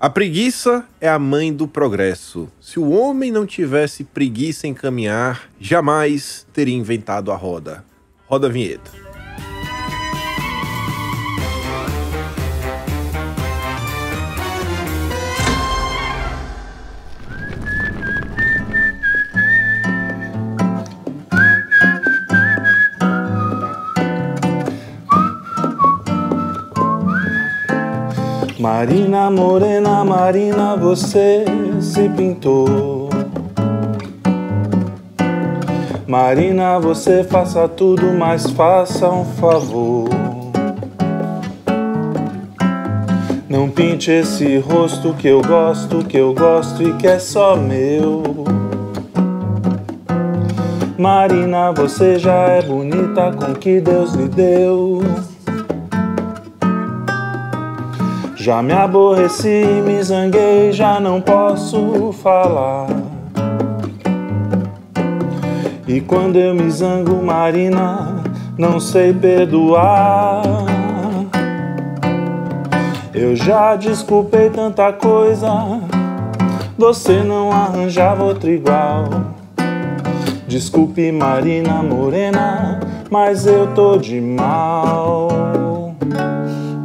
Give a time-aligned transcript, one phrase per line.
[0.00, 2.48] A preguiça é a mãe do progresso.
[2.60, 7.84] Se o homem não tivesse preguiça em caminhar, jamais teria inventado a roda.
[8.28, 9.07] Roda a vinheta.
[28.78, 31.44] Marina Morena, Marina, você
[31.80, 33.08] se pintou.
[36.06, 40.08] Marina, você faça tudo, mas faça um favor.
[43.48, 48.22] Não pinte esse rosto que eu gosto, que eu gosto e que é só meu.
[50.96, 55.02] Marina, você já é bonita com que Deus lhe deu.
[58.48, 62.86] Já me aborreci, me zanguei, já não posso falar.
[65.86, 68.24] E quando eu me zango, Marina,
[68.56, 70.42] não sei perdoar.
[73.12, 75.82] Eu já desculpei tanta coisa,
[76.78, 79.04] você não arranjava outro igual.
[80.46, 85.28] Desculpe, Marina Morena, mas eu tô de mal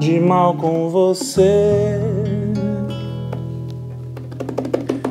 [0.03, 1.97] de mal com você.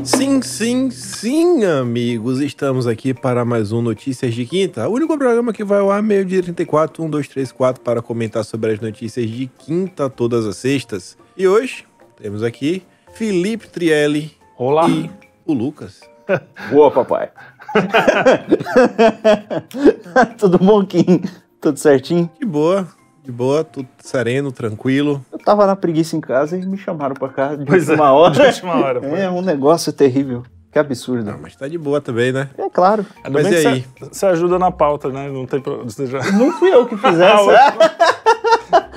[0.05, 2.41] Sim, sim, sim, amigos.
[2.41, 4.87] Estamos aqui para mais um Notícias de Quinta.
[4.87, 8.03] O único programa que vai ao ar meio dia 34, 1, 2, 3, 4 para
[8.03, 11.17] comentar sobre as notícias de quinta todas as sextas.
[11.39, 11.87] E hoje
[12.21, 12.83] temos aqui
[13.15, 14.87] Felipe Trielli Olá.
[14.91, 15.11] e
[15.47, 16.03] o Lucas.
[16.71, 17.31] Boa, papai.
[20.37, 21.23] Tudo bom, Kim?
[21.63, 22.29] Tudo certinho?
[22.39, 22.87] De boa,
[23.23, 25.25] de boa, tudo sereno, tranquilo.
[25.31, 28.13] Eu tava na preguiça em casa e me chamaram pra cá de Pois é, última
[28.13, 28.35] hora.
[28.35, 29.07] de última hora.
[29.07, 30.43] É um negócio terrível.
[30.73, 31.31] Que absurdo.
[31.31, 32.49] Não, mas tá de boa também, né?
[32.57, 33.05] É claro.
[33.23, 33.85] Ainda Mas bem e aí?
[34.01, 35.29] Você, ajuda na pauta, né?
[35.29, 35.89] Não tem problema.
[35.91, 36.33] Já...
[36.33, 37.75] Não fui eu que fiz essa.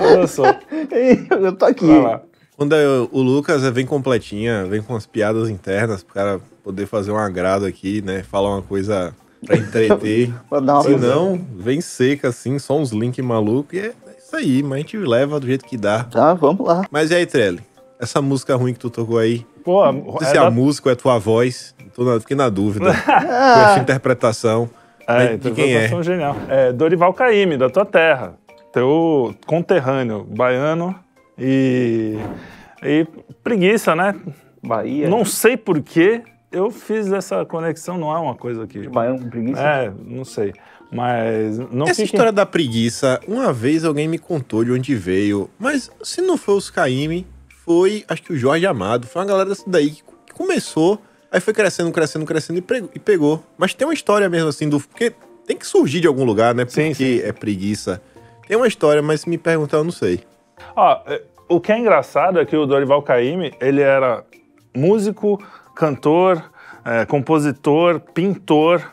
[0.00, 0.44] Olha só.
[1.30, 1.86] eu tô aqui.
[1.86, 2.22] Vai lá.
[2.56, 6.86] Quando é o Lucas é, vem completinha, vem com as piadas internas pro cara poder
[6.86, 8.22] fazer um agrado aqui, né?
[8.22, 9.14] Falar uma coisa
[9.44, 10.32] pra entreter.
[10.48, 13.92] Pra dar uma Se não, vem seca assim, só uns links malucos e é
[14.26, 16.04] isso aí, mas a gente leva do jeito que dá.
[16.04, 16.84] Tá, vamos lá.
[16.90, 17.60] Mas e aí, Trelli?
[17.98, 20.50] Essa música ruim que tu tocou aí, Pô, não sei é se é da- a
[20.50, 22.86] música ou é a tua voz, tô na, fiquei na dúvida.
[22.92, 24.68] com essa interpretação.
[25.06, 25.68] É, de quem é?
[25.68, 26.36] interpretação genial.
[26.48, 28.34] É Dorival Caymmi, da tua terra.
[28.72, 30.94] Teu conterrâneo, baiano
[31.38, 32.18] e...
[32.82, 33.06] E
[33.42, 34.14] preguiça, né?
[34.62, 35.08] Bahia.
[35.08, 36.20] Não sei por que
[36.52, 38.88] eu fiz essa conexão, não é uma coisa que...
[38.88, 39.60] Baiano com preguiça.
[39.62, 40.52] É, não sei.
[40.90, 42.04] Mas não Essa fique...
[42.04, 46.54] história da preguiça, uma vez alguém me contou de onde veio, mas se não foi
[46.54, 47.26] os Caime,
[47.64, 50.02] foi acho que o Jorge Amado, foi uma galera dessa daí que
[50.32, 52.64] começou, aí foi crescendo, crescendo, crescendo e,
[52.94, 53.42] e pegou.
[53.58, 54.78] Mas tem uma história mesmo assim do.
[54.78, 55.12] Porque
[55.46, 56.64] tem que surgir de algum lugar, né?
[56.64, 58.00] Porque Sim, é preguiça.
[58.46, 60.20] Tem uma história, mas se me perguntar, eu não sei.
[60.74, 64.24] Ó, é, o que é engraçado é que o Dorival Caymmi, ele era
[64.74, 65.42] músico,
[65.74, 66.50] cantor,
[66.84, 68.92] é, compositor, pintor,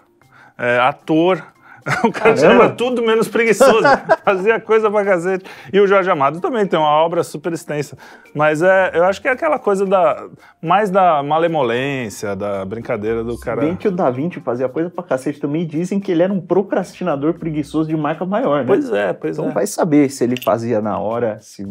[0.57, 1.52] é, ator.
[2.03, 3.83] O cara era tudo menos preguiçoso,
[4.23, 5.45] fazia coisa pra cacete.
[5.71, 7.97] E o Jorge Amado também tem uma obra super extensa.
[8.33, 10.27] Mas é, eu acho que é aquela coisa da
[10.61, 13.61] mais da malemolência, da brincadeira do cara.
[13.61, 15.65] Bem que o Da Vinci fazia coisa pra cacete também.
[15.65, 18.65] Dizem que ele era um procrastinador preguiçoso de marca maior, né?
[18.67, 19.53] Pois é, pois Então é.
[19.53, 21.63] vai saber se ele fazia na hora, se...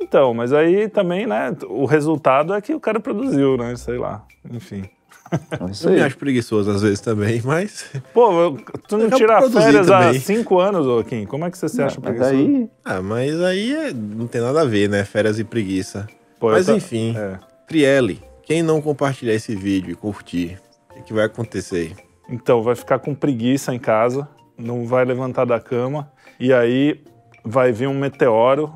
[0.00, 4.24] Então, mas aí também, né, o resultado é que o cara produziu, né, sei lá,
[4.50, 4.84] enfim.
[5.50, 7.86] É Eu me acho preguiçoso às vezes também, mas.
[8.14, 8.56] Pô,
[8.88, 10.20] tu não tira férias há também.
[10.20, 11.24] cinco anos, ô Kim.
[11.26, 12.34] Como é que você se acha Mas preguiçoso?
[12.34, 15.04] aí, Ah, mas aí é- não tem nada a ver, né?
[15.04, 16.06] Férias e preguiça.
[16.38, 17.38] Pô, mas ta- enfim, É.
[17.66, 20.58] Trielli, quem não compartilhar esse vídeo e curtir,
[20.90, 21.92] o que, que vai acontecer?
[22.28, 24.28] Então, vai ficar com preguiça em casa,
[24.58, 27.00] não vai levantar da cama, e aí
[27.44, 28.72] vai vir um meteoro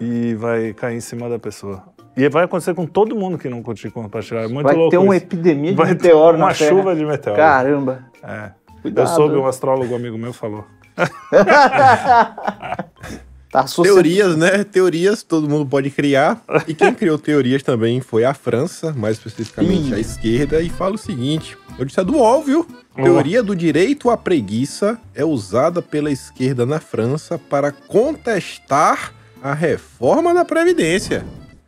[0.00, 1.84] e vai cair em cima da pessoa.
[2.16, 4.42] E vai acontecer com todo mundo que não curtir compartilhar.
[4.42, 5.24] É muito vai louco ter uma isso.
[5.24, 6.70] epidemia de Vai ter meteoro uma na Terra.
[6.70, 7.38] chuva de meteoro.
[7.38, 8.04] Caramba.
[8.22, 8.50] É.
[8.82, 9.08] Cuidado.
[9.08, 10.64] Eu soube, um astrólogo amigo meu falou.
[13.50, 13.64] Tá.
[13.64, 14.62] Teorias, né?
[14.62, 16.40] Teorias todo mundo pode criar.
[16.68, 19.94] E quem criou teorias também foi a França, mais especificamente Ih.
[19.94, 22.64] a esquerda, e fala o seguinte: eu disse é do óbvio.
[22.94, 29.12] Teoria do direito à preguiça é usada pela esquerda na França para contestar
[29.42, 31.24] a reforma da Previdência.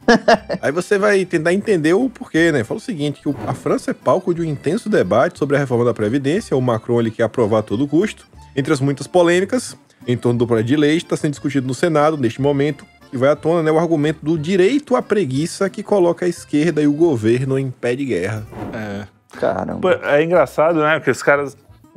[0.60, 2.64] Aí você vai tentar entender o porquê, né?
[2.64, 5.84] Fala o seguinte, que a França é palco de um intenso debate sobre a reforma
[5.84, 6.56] da Previdência.
[6.56, 8.26] O Macron ele quer aprovar a todo custo.
[8.54, 9.76] Entre as muitas polêmicas,
[10.06, 13.30] em torno do projeto de lei, está sendo discutido no Senado, neste momento, e vai
[13.30, 16.92] à tona né, o argumento do direito à preguiça que coloca a esquerda e o
[16.92, 18.46] governo em pé de guerra.
[18.74, 19.06] É.
[19.38, 20.00] Caramba.
[20.04, 20.98] É engraçado, né?
[20.98, 21.56] Porque os caras.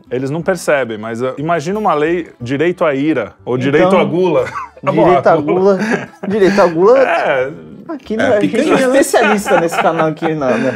[0.10, 4.04] Eles não percebem, mas uh, imagina uma lei direito à ira ou direito Então, à
[4.04, 4.46] gula.
[4.86, 5.80] Direito à gula.
[6.28, 7.00] Direito à gula.
[7.10, 7.52] É,
[7.88, 8.38] Aqui, né?
[8.38, 8.82] É, picanha, é né?
[8.86, 10.72] especialista nesse canal aqui na, na-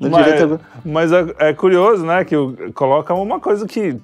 [0.00, 2.24] no mas, direito mas é, é curioso, né?
[2.24, 2.36] Que
[2.74, 3.96] coloca uma coisa que.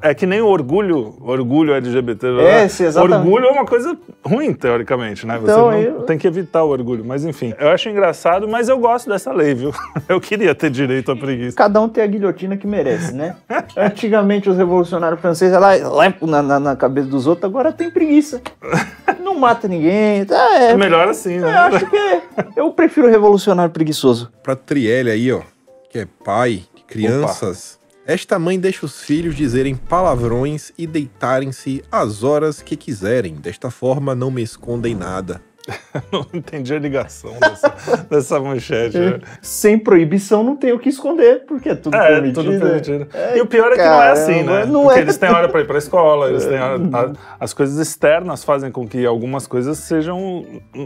[0.00, 2.26] É que nem o orgulho, orgulho LGBT.
[2.30, 2.64] né?
[2.64, 3.16] É, sim, exatamente.
[3.18, 5.38] Orgulho é uma coisa ruim, teoricamente, né?
[5.38, 7.04] Você Então, não- eu- tem que evitar o orgulho.
[7.04, 9.72] Mas enfim, eu acho engraçado, mas eu gosto dessa lei, viu?
[10.08, 11.56] Eu queria ter direito à preguiça.
[11.56, 13.34] Cada um tem a guilhotina que merece, né?
[13.76, 18.40] Antigamente os revolucionários franceses lá, lá na, na, na cabeça dos outros, agora tem preguiça.
[19.20, 20.24] Não mata ninguém.
[20.24, 21.48] Tá, é, É melhor assim, né?
[21.48, 22.22] eu acho que é-
[22.56, 24.30] eu prefiro o revolucionário preguiçoso.
[24.42, 25.40] Pra Trielle aí, ó,
[25.90, 32.24] que é pai de crianças, esta mãe deixa os filhos dizerem palavrões e deitarem-se às
[32.24, 33.36] horas que quiserem.
[33.36, 35.40] Desta forma, não me escondem nada.
[36.10, 37.68] Não entendi a ligação dessa,
[38.10, 38.98] dessa manchete.
[38.98, 39.20] né?
[39.40, 42.44] Sem proibição não tem o que esconder, porque é tudo É, permitido.
[42.44, 43.06] tudo permitido.
[43.36, 44.64] e o pior é que não é caramba, assim, né?
[44.66, 45.02] não Porque é.
[45.02, 48.70] eles têm hora pra ir pra escola, eles têm hora, a- as coisas externas fazem
[48.72, 50.44] com que algumas coisas sejam.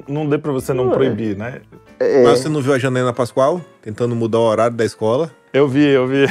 [0.08, 0.94] Não dê pra você não Não é.
[0.96, 1.60] proibir, né?
[1.98, 5.30] É, Mas você não viu a Janaina Pascoal tentando mudar o horário da escola?
[5.52, 6.26] Eu vi, eu vi.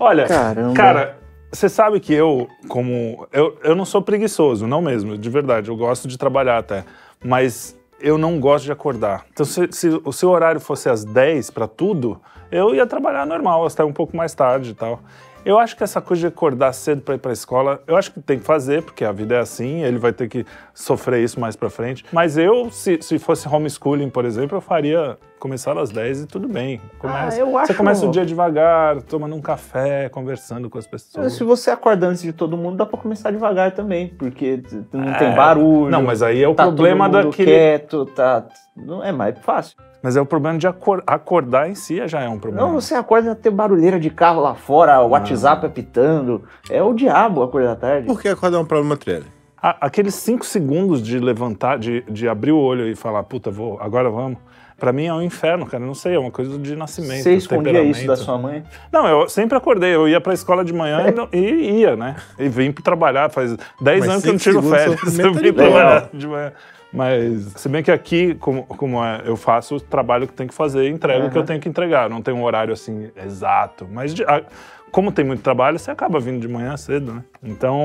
[0.00, 0.72] Olha, Caramba.
[0.74, 1.18] cara,
[1.52, 3.26] você sabe que eu, como.
[3.32, 5.68] Eu, eu não sou preguiçoso, não mesmo, de verdade.
[5.68, 6.84] Eu gosto de trabalhar até.
[7.24, 9.24] Mas eu não gosto de acordar.
[9.32, 12.20] Então, se, se o seu horário fosse às 10 para tudo,
[12.50, 15.00] eu ia trabalhar normal, até um pouco mais tarde e tal.
[15.44, 18.12] Eu acho que essa coisa de acordar cedo para ir para a escola, eu acho
[18.12, 20.44] que tem que fazer, porque a vida é assim, ele vai ter que
[20.74, 22.04] sofrer isso mais para frente.
[22.12, 26.48] Mas eu, se, se fosse homeschooling, por exemplo, eu faria começar às 10 e tudo
[26.48, 26.80] bem.
[26.98, 27.36] Começa.
[27.36, 31.32] Ah, eu Você acho- começa o dia devagar, tomando um café, conversando com as pessoas.
[31.32, 34.62] Se você acorda antes de todo mundo, dá pra começar devagar também, porque
[34.92, 35.18] não É.
[35.18, 35.90] tem barulho.
[35.90, 37.50] Não, mas aí é o tá problema todo mundo daquele.
[37.50, 38.46] quieto, tá...
[38.76, 39.76] Não é mais fácil.
[40.00, 42.64] Mas é o problema de acor- acordar em si já é um problema.
[42.68, 46.44] Não, você acorda ter barulheira de carro lá fora, o WhatsApp apitando.
[46.70, 48.06] É o diabo acordar tarde.
[48.06, 49.26] Por que acordar é um problema, Trielle?
[49.60, 53.76] A- aqueles cinco segundos de levantar, de, de abrir o olho e falar, puta, vou,
[53.80, 54.38] agora vamos.
[54.78, 55.84] Pra mim é um inferno, cara.
[55.84, 57.22] Não sei, é uma coisa de nascimento.
[57.22, 58.62] Você escondia isso da sua mãe?
[58.92, 59.92] Não, eu sempre acordei.
[59.94, 62.14] Eu ia pra escola de manhã e e, ia, né?
[62.38, 63.28] E vim pra trabalhar.
[63.28, 65.18] Faz 10 Mas anos que eu não tiro férias.
[65.18, 66.52] Eu vim trabalhar de manhã.
[66.92, 70.54] Mas, se bem que aqui, como, como é, eu faço o trabalho que tem que
[70.54, 72.08] fazer, entrego o que eu tenho que entregar.
[72.08, 73.86] Não tem um horário assim exato.
[73.90, 74.42] Mas, de- a-
[74.90, 77.24] como tem muito trabalho, você acaba vindo de manhã cedo, né?
[77.42, 77.78] Então,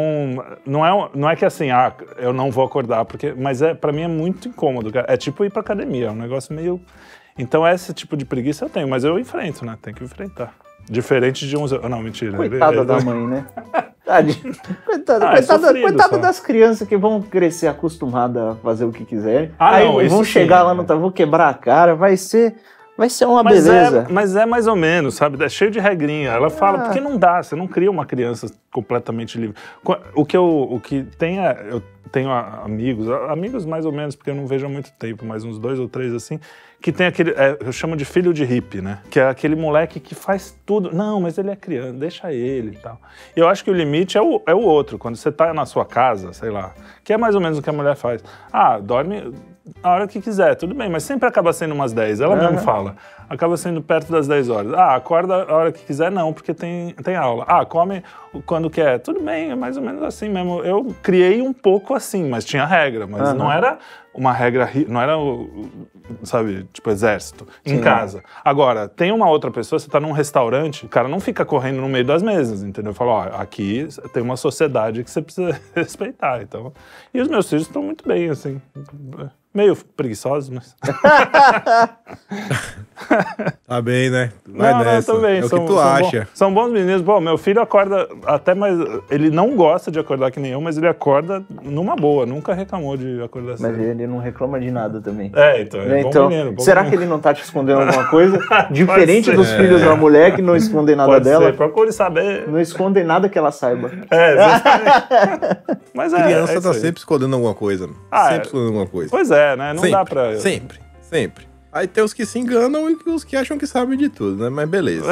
[0.66, 3.92] não é, não é que assim, ah, eu não vou acordar, porque, mas é, para
[3.92, 4.90] mim é muito incômodo.
[4.90, 5.06] cara.
[5.10, 6.80] É tipo ir pra academia, é um negócio meio.
[7.38, 9.78] Então, esse tipo de preguiça eu tenho, mas eu enfrento, né?
[9.82, 10.54] Tem que enfrentar.
[10.90, 11.72] Diferente de uns.
[11.72, 12.38] Não, mentira.
[12.38, 13.46] Coitada Ele- da mãe, né?
[14.06, 14.54] Tadinho.
[14.86, 16.22] Coitada, Ah, é coitada, sofrido coitada só.
[16.22, 19.52] das crianças que vão crescer acostumadas a fazer o que quiserem.
[19.58, 20.32] Ah, Aí não, isso vão sim.
[20.32, 22.56] chegar lá no vão quebrar a cara, vai ser,
[22.98, 24.06] vai ser uma Mas beleza.
[24.10, 25.42] é, mas é mais ou menos, sabe?
[25.44, 26.32] É cheio de regrinha.
[26.32, 26.82] Ela fala, Ah.
[26.86, 29.56] porque não dá, você não cria uma criança completamente livre.
[30.16, 34.30] O que eu, o que tem é, eu tenho amigos, amigos mais ou menos, porque
[34.30, 36.40] eu não vejo há muito tempo, mas uns dois ou três assim,
[36.84, 39.00] que tem aquele, é, eu chamo de filho de hippie, né?
[39.10, 40.94] Que é aquele moleque que faz tudo.
[40.94, 43.00] Não, mas ele é criança, deixa ele e tal.
[43.34, 45.66] E eu acho que o limite é o, é o outro, quando você tá na
[45.66, 48.22] sua casa, sei lá, que é mais ou menos o que a mulher faz.
[48.52, 49.34] Ah, dorme
[49.82, 52.20] a hora que quiser, tudo bem, mas sempre acaba sendo umas 10.
[52.20, 52.64] Ela mesmo Aham.
[52.64, 52.96] fala.
[53.30, 54.74] Acaba sendo perto das 10 horas.
[54.74, 57.46] Ah, acorda a hora que quiser, não, porque tem, tem aula.
[57.48, 58.04] Ah, come
[58.46, 59.00] quando quer.
[59.00, 60.60] Tudo bem, é mais ou menos assim mesmo.
[60.64, 63.34] Eu criei um pouco assim, mas tinha regra, mas Aham.
[63.36, 63.78] não era
[64.14, 65.16] uma regra, não era,
[66.24, 67.82] sabe, tipo exército, em Sim.
[67.82, 68.24] casa.
[68.44, 71.90] Agora, tem uma outra pessoa, você tá num restaurante, o cara não fica correndo no
[71.90, 72.94] meio das mesas, entendeu?
[72.94, 76.72] Fala, ó, aqui tem uma sociedade que você precisa respeitar, então.
[77.14, 78.62] E os meus filhos estão muito bem, assim,
[79.54, 80.76] meio preguiçosos, mas...
[83.68, 84.30] Tá bem, né?
[84.48, 85.14] Vai não, nessa.
[85.14, 85.40] não, também.
[85.40, 86.20] É o são, que tu são acha.
[86.20, 87.02] bons- são bons meninos.
[87.02, 88.78] Pô, meu filho acorda até mais.
[89.10, 92.26] Ele não gosta de acordar que nem eu, mas ele acorda numa boa.
[92.26, 93.82] Nunca reclamou de acordar Mas cedo.
[93.82, 95.32] ele não reclama de nada também.
[95.36, 95.82] É, então.
[95.82, 98.38] É então, bom menino, bom será que ele não tá te escondendo alguma coisa?
[98.70, 101.46] Diferente dos filhos da mulher que não escondem nada Pode dela.
[101.46, 102.48] ser, procure saber.
[102.48, 103.90] Não escondem nada que ela saiba.
[104.12, 105.84] É, exatamente.
[105.96, 106.24] Mas é.
[106.24, 106.76] Criança é tá aí.
[106.76, 107.90] sempre escondendo alguma coisa.
[108.12, 108.42] Ah, sempre é.
[108.46, 109.10] escondendo alguma coisa.
[109.10, 109.70] Pois é, né?
[109.74, 110.36] Não sempre, dá pra.
[110.38, 111.53] Sempre, sempre.
[111.74, 114.50] Aí tem os que se enganam e os que acham que sabem de tudo, né?
[114.50, 115.08] Mas beleza.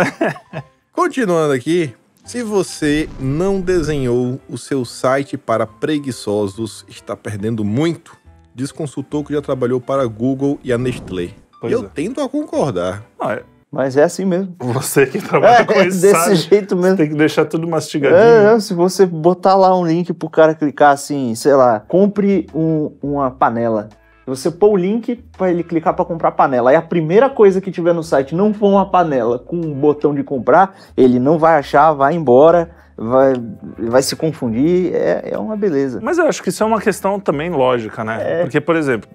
[0.93, 8.15] Continuando aqui, se você não desenhou o seu site para preguiçosos, está perdendo muito.
[8.53, 11.29] Diz consultor que já trabalhou para a Google e a Nestlé.
[11.59, 11.87] Pois e eu é.
[11.87, 13.03] tento a concordar.
[13.19, 14.53] Não, é Mas é assim mesmo.
[14.59, 16.35] você que trabalha com É, isso, desse sabe?
[16.35, 16.97] jeito mesmo.
[16.97, 18.19] Tem que deixar tudo mastigadinho.
[18.19, 22.45] É, é, se você botar lá um link pro cara clicar assim, sei lá, compre
[22.53, 23.89] um- uma panela.
[24.25, 26.69] Você pôr o link para ele clicar para comprar panela.
[26.69, 30.13] Aí a primeira coisa que tiver no site não for uma panela com um botão
[30.13, 33.33] de comprar, ele não vai achar, vai embora, vai,
[33.79, 34.93] vai se confundir.
[34.93, 35.99] É, é uma beleza.
[36.01, 38.41] Mas eu acho que isso é uma questão também lógica, né?
[38.41, 39.09] Porque, por exemplo,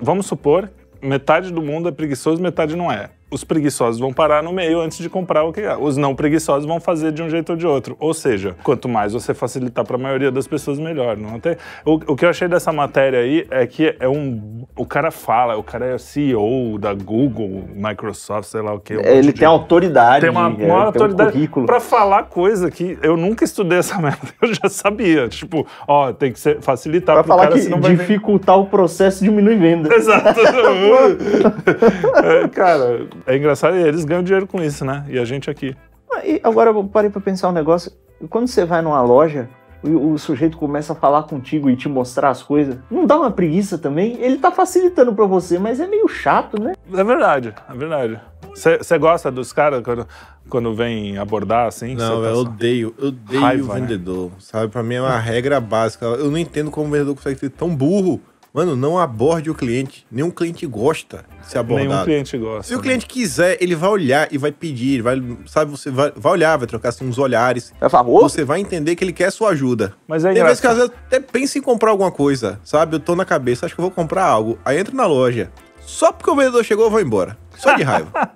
[0.00, 0.70] vamos supor,
[1.02, 3.10] metade do mundo é preguiçoso, metade não é.
[3.34, 5.76] Os preguiçosos vão parar no meio antes de comprar o que é.
[5.76, 7.96] Os não preguiçosos vão fazer de um jeito ou de outro.
[7.98, 11.16] Ou seja, quanto mais você facilitar para a maioria das pessoas, melhor.
[11.16, 11.56] Não tem...
[11.84, 14.64] o, o que eu achei dessa matéria aí é que é um.
[14.76, 18.92] O cara fala, o cara é CEO da Google, Microsoft, sei lá o que.
[18.94, 21.66] Ele tem autoridade, tem uma, é, uma um autoridade currículo.
[21.66, 24.28] pra falar coisa que eu nunca estudei essa merda.
[24.40, 25.28] Eu já sabia.
[25.28, 29.56] Tipo, ó, tem que ser, facilitar Pra pro falar cara, que dificultar o processo diminui
[29.56, 29.92] venda.
[29.92, 30.40] Exato.
[32.24, 33.76] É, cara, é engraçado.
[33.76, 35.04] E eles ganham dinheiro com isso, né?
[35.08, 35.76] E a gente aqui.
[36.24, 37.90] E agora eu parei pra pensar um negócio.
[38.30, 39.48] Quando você vai numa loja,
[39.82, 43.30] o, o sujeito começa a falar contigo e te mostrar as coisas, não dá uma
[43.30, 44.16] preguiça também?
[44.20, 46.72] Ele tá facilitando pra você, mas é meio chato, né?
[46.92, 48.20] É verdade, é verdade.
[48.54, 50.06] Você gosta dos caras quando,
[50.48, 51.96] quando vem abordar assim?
[51.96, 53.80] Não, tá eu só- odeio, eu odeio Raiva, o né?
[53.80, 54.68] vendedor, sabe?
[54.70, 56.06] Pra mim é uma regra básica.
[56.06, 58.20] Eu não entendo como o vendedor consegue ser tão burro.
[58.54, 60.06] Mano, não aborde o cliente.
[60.08, 61.88] Nenhum cliente gosta de ser abordado.
[61.88, 62.62] Nenhum cliente gosta.
[62.62, 62.82] Se o né?
[62.84, 66.68] cliente quiser, ele vai olhar e vai pedir, vai, sabe, você vai, vai olhar, vai
[66.68, 67.74] trocar assim, uns olhares.
[67.80, 69.94] Vai falar, ô, Você vai entender que ele quer sua ajuda.
[70.06, 72.94] Mas é Tem vezes que às vezes eu até penso em comprar alguma coisa, sabe?
[72.94, 74.56] Eu tô na cabeça, acho que eu vou comprar algo.
[74.64, 75.50] Aí entro na loja.
[75.86, 77.36] Só porque o vendedor chegou, eu vou embora.
[77.56, 78.10] Só de raiva.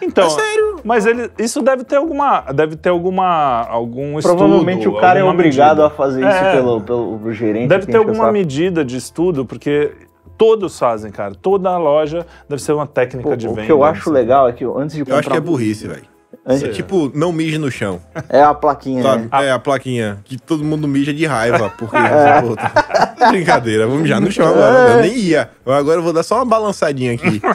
[0.00, 0.76] Então, É sério.
[0.84, 5.24] Mas ele, isso deve ter alguma, deve ter alguma, algum provavelmente estudo, o cara é
[5.24, 5.86] obrigado medida.
[5.86, 6.28] a fazer É.
[6.30, 7.68] isso pelo, pelo gerente.
[7.68, 9.92] Deve ter o alguma medida de estudo, porque
[10.38, 11.34] todos fazem, cara.
[11.34, 13.66] Toda loja deve ser uma técnica Pô, de o venda.
[13.66, 14.10] que eu acho assim.
[14.10, 15.18] legal é que antes de Eu comprar...
[15.20, 16.04] acho que é burrice, velho.
[16.48, 19.28] É tipo, não mije no chão, É a plaquinha, né?
[19.32, 21.96] É a plaquinha que todo mundo mija de raiva, porque...
[21.98, 22.40] É.
[22.40, 24.90] pô, tá- Brincadeira, vamos mijar no chão agora.
[24.92, 25.50] Eu nem ia.
[25.66, 27.40] Agora eu vou dar só uma balançadinha aqui.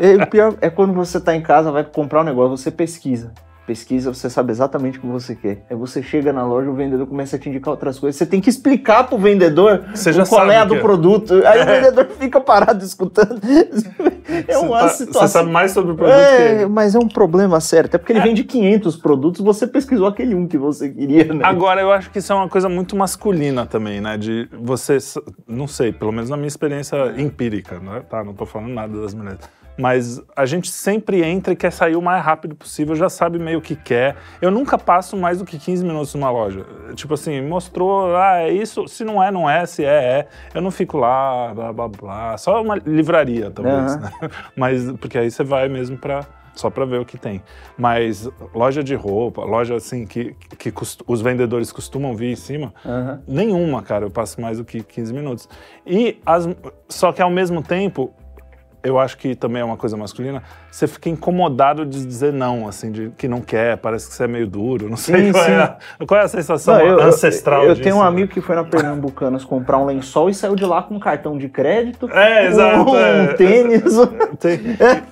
[0.00, 3.30] É, o pior é quando você tá em casa, vai comprar um negócio, você pesquisa.
[3.66, 5.64] Pesquisa, você sabe exatamente o que você quer.
[5.70, 8.16] Aí você chega na loja, o vendedor começa a te indicar outras coisas.
[8.16, 9.84] Você tem que explicar pro vendedor
[10.28, 10.82] qual é a do que é.
[10.82, 11.34] produto.
[11.46, 13.40] Aí o vendedor fica parado escutando.
[14.24, 15.22] É Você uma tá- situação.
[15.22, 16.66] Você sabe mais sobre o produto que É, ele.
[16.66, 17.86] mas é um problema sério.
[17.86, 21.44] Até porque ele vende 500 produtos, você pesquisou aquele um que você queria, né?
[21.44, 24.16] Agora, eu acho que isso é uma coisa muito masculina também, né?
[24.16, 24.96] De você,
[25.46, 28.02] não sei, pelo menos na minha experiência empírica, né?
[28.08, 29.40] Tá, não tô falando nada das mulheres.
[29.76, 33.58] Mas a gente sempre entra e quer sair o mais rápido possível, já sabe meio
[33.58, 34.16] o que quer.
[34.40, 36.66] Eu nunca passo mais do que 15 minutos numa loja.
[36.94, 40.28] Tipo assim, mostrou, ah, é isso, se não é, não é, se é, é.
[40.54, 42.38] Eu não fico lá, blá, blá, blá.
[42.38, 44.00] Só uma livraria, talvez, Aham.
[44.00, 44.30] né?
[44.56, 47.42] Mas, porque aí você vai mesmo pra só para ver o que tem.
[47.78, 50.72] Mas loja de roupa, loja assim que, que
[51.06, 53.22] os vendedores costumam vir em cima, Aham.
[53.26, 55.48] nenhuma, cara, eu passo mais do que 15 minutos.
[55.86, 56.48] E as,
[56.88, 58.12] só que ao mesmo tempo,
[58.82, 62.90] eu acho que também é uma coisa masculina, você fica incomodado de dizer não, assim,
[62.90, 65.50] de que não quer, parece que você é meio duro, não sei Sim, qual, sim.
[65.52, 68.06] É a, qual é a sensação Não, eu, eu- ancestral Eu, disso, tenho um né?
[68.08, 71.36] amigo que foi na Pernambucanas comprar um lençol e saiu de lá com um cartão
[71.38, 72.08] de crédito.
[72.10, 73.34] É, exato, Um, é.
[73.34, 73.82] tênis.
[74.40, 74.60] Tem-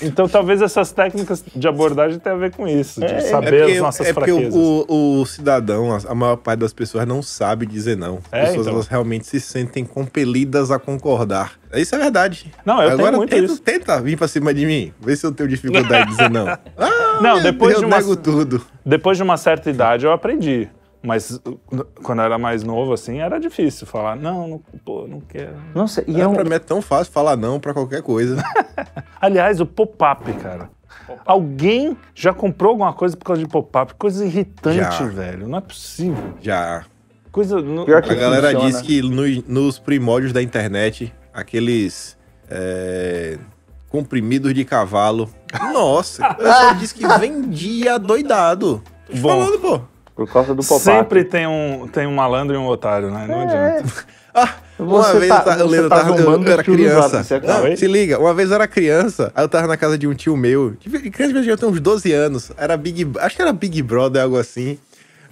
[0.02, 4.06] Então talvez essas técnicas de abordagem tenham a ver com isso, de saber as nossas
[4.08, 4.54] é porque fraquezas.
[4.54, 8.18] o, o- o cidadão, a, a maior parte das pessoas não sabe dizer não.
[8.32, 8.74] As É, pessoas então.
[8.74, 11.59] elas realmente se sentem compelidas a concordar.
[11.72, 12.52] Isso é verdade.
[12.64, 13.62] Não, eu tenho Agora muito tenta, isso.
[13.62, 14.92] tenta vir pra cima de mim.
[15.00, 16.46] Vê se eu tenho dificuldade de dizer não.
[16.76, 18.64] Ah, Não, depois Deus, de uma- nego tudo.
[18.84, 20.68] Depois de uma certa idade eu aprendi.
[21.02, 21.58] Mas uh,
[22.02, 25.54] quando eu era mais novo, assim, era difícil falar, não, não pô, não quero.
[25.74, 28.42] Nossa, e É, é um, Pra mim é tão fácil falar não pra qualquer coisa.
[29.20, 30.68] Aliás, o pop-up, cara.
[31.24, 33.94] Alguém já comprou alguma coisa por causa de pop-up?
[33.94, 35.04] Coisa irritante, Já.
[35.06, 35.48] velho.
[35.48, 36.34] Não é possível.
[36.40, 36.84] Já.
[37.32, 37.60] Coisa.
[37.62, 38.70] não- Pior que- A galera funciona.
[38.70, 42.16] diz que no- nos primórdios da internet, aqueles
[42.48, 43.38] é,
[43.88, 45.30] comprimidos de cavalo.
[45.72, 48.82] Nossa, o pessoal disse que vendia doidado.
[49.06, 49.28] Tô te Bom.
[49.28, 49.80] falando, pô.
[50.14, 50.82] por causa do pop-up.
[50.84, 53.26] Sempre tem um, tem um malandro e um otário, né?
[53.28, 53.92] Não adianta.
[54.32, 57.24] Ah, uma Você vez tá- eu, eu tá eu, tava- eu- eu era criança.
[57.24, 60.06] Você Não, se liga, uma vez eu era criança, aí eu tava na casa de
[60.06, 60.70] um tio meu.
[60.78, 62.52] de- Criança devia ter uns 12 anos.
[62.56, 63.10] Era Big.
[63.18, 64.78] Acho que era Big Brother, algo assim.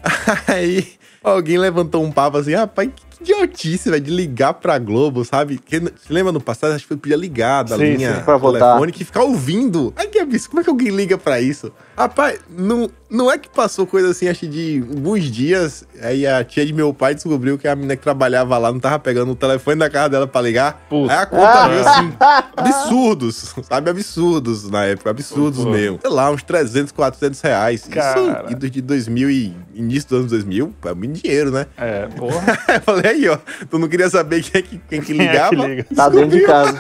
[0.49, 5.59] Aí alguém levantou um papo assim, rapaz, que idiotice, velho, de ligar pra Globo, sabe?
[5.59, 6.75] Que, você lembra no passado?
[6.75, 9.93] Acho que podia ligar da Sim, linha sim, telefônica e ficar ouvindo.
[9.97, 11.73] Ai, que absurdo, como é que alguém liga pra isso?
[11.97, 16.45] Rapaz, não, não é que passou coisa assim, acho que de alguns dias, aí a
[16.45, 19.35] tia de meu pai descobriu que a menina que trabalhava lá não tava pegando o
[19.35, 20.87] telefone da casa dela pra ligar.
[20.89, 21.13] Puta.
[21.13, 22.13] Aí a conta veio assim,
[22.57, 23.91] absurdos, sabe?
[23.91, 25.71] Absurdos na época, absurdos Pô.
[25.71, 25.99] mesmo.
[26.01, 27.89] Sei lá, uns 300, 400 reais.
[27.91, 28.47] Cara.
[28.49, 31.67] Isso, de 2000 e início dos anos 2000, é muito dinheiro, né?
[31.77, 32.59] É, porra.
[32.75, 33.39] Eu falei, Aí, ó.
[33.71, 35.51] Tu não queria saber quem é que, quem que Quem é ligava?
[35.51, 35.87] que liga?
[35.95, 36.79] Tá dentro de casa.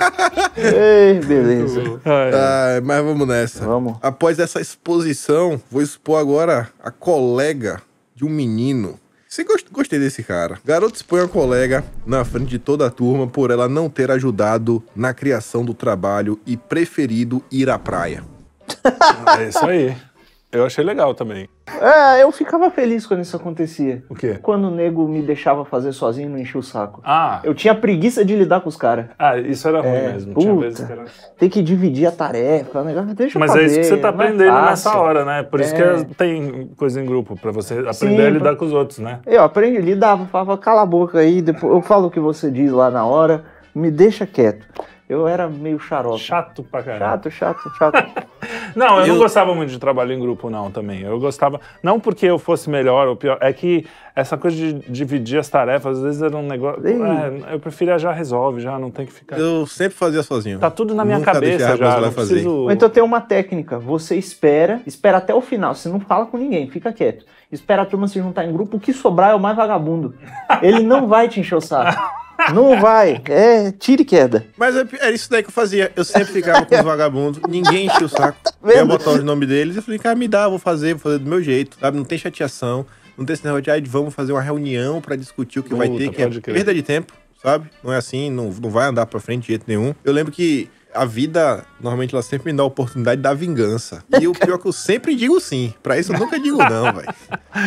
[0.56, 1.82] Ei, beleza.
[2.04, 3.64] Ai, Ah, mas vamos nessa.
[3.64, 3.96] Vamos.
[4.02, 7.80] Após essa exposição, vou expor agora a colega
[8.14, 8.98] de um menino.
[9.28, 10.58] Você gost- gostei desse cara.
[10.64, 14.82] Garoto expõe a colega na frente de toda a turma por ela não ter ajudado
[14.96, 18.24] na criação do trabalho e preferido ir à praia.
[19.38, 19.94] É isso aí.
[20.50, 21.46] Eu achei legal também.
[21.80, 24.02] É, eu ficava feliz quando isso acontecia.
[24.08, 24.38] O quê?
[24.40, 27.02] Quando o nego me deixava fazer sozinho e não enchia o saco.
[27.04, 29.06] Ah, Eu tinha preguiça de lidar com os caras.
[29.18, 30.34] ah isso era ruim É, mesmo.
[30.34, 30.64] Tinha puta.
[30.64, 31.04] vezes que era...
[31.38, 33.14] Tem que dividir a tarefa, o negócio.
[33.14, 34.70] Deixa eu Mas é isso que você tá é aprendendo fácil.
[34.70, 35.42] nessa hora, né?
[35.42, 36.04] Por isso É.
[36.04, 39.00] que tem coisa em grupo, pra você aprender Sim, a lidar pra- com os outros,
[39.00, 39.20] né?
[39.26, 42.72] Eu aprendi, lidava, falava, cala a boca aí, depois eu falo o que você diz
[42.72, 44.66] lá na hora, me deixa quieto.
[45.08, 46.18] Eu era meio xarope.
[46.20, 47.06] Chato pra caramba.
[47.06, 48.28] Chato, chato, chato.
[48.76, 51.00] Não, eu, não Eu- gostava muito de trabalho em grupo, não, também.
[51.02, 53.84] Eu gostava, não porque eu fosse melhor ou pior, é que
[54.14, 56.82] essa coisa de dividir as tarefas, às vezes era um negócio.
[56.86, 59.38] É, eu preferia já resolve, já não tem que ficar.
[59.38, 60.58] Eu sempre fazia sozinho.
[60.58, 62.00] Tá tudo na minha Nunca cabeça já.
[62.00, 62.34] Não fazer.
[62.34, 62.70] preciso.
[62.70, 66.68] Então tem uma técnica, você espera, espera até o final, você não fala com ninguém,
[66.70, 67.24] fica quieto.
[67.50, 70.14] Espera a turma se juntar em grupo, o que sobrar é o mais vagabundo.
[70.62, 72.00] Ele não vai te encher o saco.
[72.54, 74.46] Não vai, é tira e queda.
[74.56, 75.90] Mas é- era isso daí que eu fazia.
[75.96, 78.38] Eu sempre ficava com os vagabundos, ninguém enchia o saco.
[78.64, 81.18] Eu botar os nomes deles e eu falei, cara, me dá, vou fazer, vou fazer
[81.18, 81.96] do meu jeito, sabe?
[81.96, 85.58] Não tem chateação, não tem esse negócio de, "Ai, vamos fazer uma reunião pra discutir
[85.58, 86.54] o que vai Puta, ter, que é crer.
[86.54, 87.68] perda de tempo, sabe?
[87.82, 89.94] Não é assim, não, não vai andar pra frente de jeito nenhum.
[90.04, 94.02] Eu lembro que a vida, normalmente, ela sempre me dá a oportunidade da vingança.
[94.20, 95.74] E o pior é que eu sempre digo sim.
[95.82, 97.08] Pra isso eu nunca digo não, velho.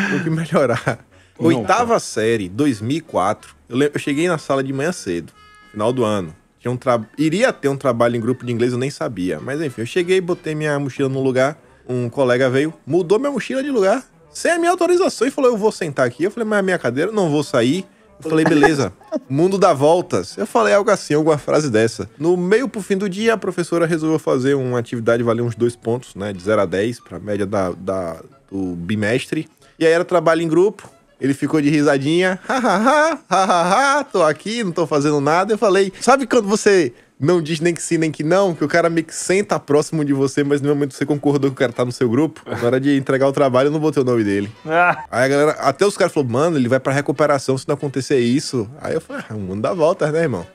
[0.10, 1.00] Tem que melhorar.
[1.38, 3.56] Oitava série, 2004.
[3.72, 5.32] Eu, lembro, eu cheguei na sala de manhã cedo,
[5.72, 6.36] final do ano.
[6.60, 7.02] Tinha um tra...
[7.18, 9.40] Iria ter um trabalho em grupo de inglês, eu nem sabia.
[9.40, 11.58] Mas enfim, eu cheguei, botei minha mochila no lugar.
[11.90, 15.58] Um colega veio, mudou minha mochila de lugar, sem a minha autorização, e falou: Eu
[15.58, 16.24] vou sentar aqui.
[16.24, 17.84] Eu falei: Mas a minha cadeira, não vou sair.
[18.24, 18.94] Eu falei: Beleza,
[19.28, 20.38] mundo dá voltas.
[20.38, 22.08] Eu falei algo assim, alguma frase dessa.
[22.20, 25.76] No meio pro fim do dia, a professora resolveu fazer uma atividade, valer uns dois
[25.76, 26.32] pontos, né?
[26.32, 29.50] De 0 a 10, pra média da, da- do bimestre.
[29.80, 30.88] E aí era trabalho em grupo.
[31.22, 35.54] Ele ficou de risadinha, hahaha, hahaha, tô aqui, não tô fazendo nada.
[35.54, 38.68] Eu falei, sabe quando você não diz nem que sim, nem que não, que o
[38.68, 41.72] cara meio que senta próximo de você, mas no momento você concordou que o cara
[41.72, 42.42] tá no seu grupo?
[42.50, 44.52] Na hora de entregar o trabalho, eu não botei o nome dele.
[44.66, 47.76] Ah, Aí a galera, até os caras falaram, mano, ele vai pra recuperação se não
[47.76, 48.68] acontecer isso.
[48.82, 50.48] Aí eu falei, ah, o mundo dá voltas, né, irmão?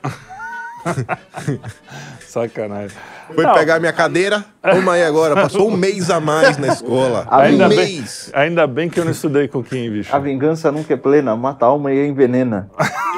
[2.27, 2.95] sacanagem.
[3.33, 3.53] Foi Não.
[3.53, 7.27] pegar minha cadeira, toma aí agora, passou um mês a mais na escola.
[7.29, 8.31] Ainda um bem- mês.
[8.33, 10.15] Ainda bem que eu não estudei com o Kim, bicho.
[10.15, 12.69] A vingança nunca é plena, mata a alma e envenena.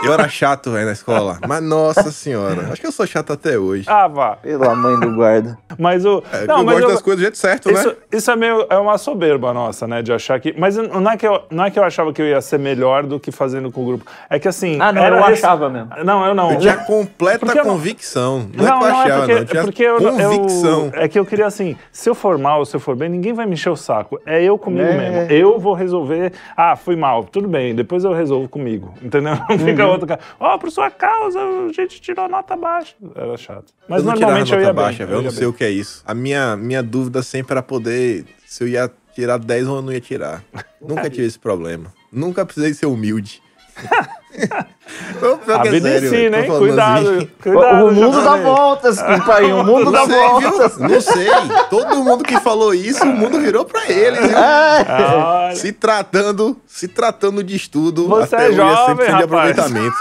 [0.04, 1.38] Eu era chato, velho, na escola.
[1.48, 3.84] Mas nossa senhora, acho que eu sou chato até hoje.
[3.88, 4.36] Ah, vá.
[4.38, 5.58] Pela mãe do guarda.
[5.78, 6.24] Mas o.
[6.32, 7.96] É, não, eu mas gosto eu- das coisas do jeito certo, Isso, né?
[8.14, 10.02] isso é meio é uma soberba nossa, né?
[10.02, 10.56] De achar que.
[10.58, 13.04] Mas não é que, eu, não é que eu achava que eu ia ser melhor
[13.04, 14.06] do que fazendo com o grupo.
[14.30, 14.78] É que assim.
[14.82, 15.90] Ah, não, era eu achava mesmo.
[16.04, 16.54] Não, eu não.
[16.54, 18.50] Eu tinha completa Porque eu não- convicção.
[18.54, 19.60] Não, é que eu achava, porque, não.
[19.60, 20.92] Eu porque eu, convicção.
[20.94, 23.34] eu- é que eu queria assim, se eu for mal, se eu for bem, ninguém
[23.34, 24.20] vai me encher o saco.
[24.26, 24.98] É eu comigo É.
[24.98, 25.32] mesmo.
[25.32, 26.34] Eu vou resolver.
[26.56, 27.74] Ah, fui mal, tudo bem.
[27.76, 29.34] Depois eu resolvo comigo, entendeu?
[29.50, 29.66] Não Uhum.
[29.66, 30.20] fica outro cara.
[30.40, 32.96] Ó, por sua causa, a gente tirou nota baixa.
[33.16, 33.74] Era chato.
[33.88, 35.08] Mas eu não normalmente eu nota ia baixa, bem.
[35.08, 35.18] velho.
[35.20, 35.48] Eu não sei bem.
[35.50, 36.04] o que é isso.
[36.06, 39.92] A minha, minha dúvida sempre era poder se eu ia tirar 10 ou eu não
[39.92, 40.44] ia tirar.
[40.82, 41.94] Nunca tive esse problema.
[42.12, 43.42] Nunca precisei ser humilde.
[44.32, 47.10] A que é vida sério, falando Cuidado.
[47.10, 47.30] assim.
[47.42, 47.86] Cuidado.
[47.86, 49.52] o mundo dá voltas, pai.
[49.52, 50.78] O mundo dá Não sei, voltas.
[50.78, 50.90] viu?
[50.90, 51.28] Não sei.
[51.70, 54.38] Todo mundo que falou isso, o mundo virou pra eles, viu?
[54.38, 55.56] Ah, olha.
[55.56, 59.24] Se tratando, se tratando de estudo, Você até é é 100% jovem, de rapaz.
[59.24, 59.96] aproveitamento.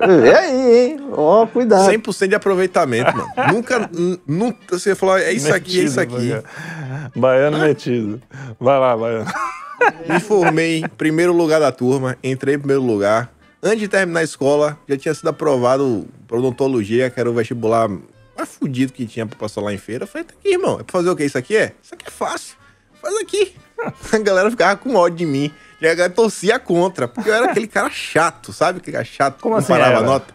[0.00, 1.00] É aí, hein?
[1.12, 1.90] Ó, cuidado.
[1.90, 3.28] 100% de aproveitamento, mano.
[3.52, 3.90] Nunca,
[4.26, 6.28] nunca você falou, é isso aqui, é isso Metido, aqui.
[6.28, 7.10] Baiano.
[7.14, 8.22] Baiano metido.
[8.60, 9.26] Vai lá, Baiano.
[10.08, 13.30] Me formei em primeiro lugar da turma, entrei em primeiro lugar.
[13.62, 17.88] Antes de terminar a escola, já tinha sido aprovado para odontologia, que era o vestibular
[18.36, 20.02] mais fudido que tinha pra passar lá em feira.
[20.04, 21.24] Eu falei, tá aqui, irmão, é pra fazer o que?
[21.24, 21.72] Isso aqui é?
[21.80, 22.56] Isso aqui é fácil.
[23.00, 23.54] Faz aqui.
[24.12, 25.52] A galera ficava com ódio de mim.
[25.80, 28.78] E a galera torcia contra, porque eu era aquele cara chato, sabe?
[28.78, 30.04] Aquele cara chato Como que assim não parava era?
[30.04, 30.34] a nota.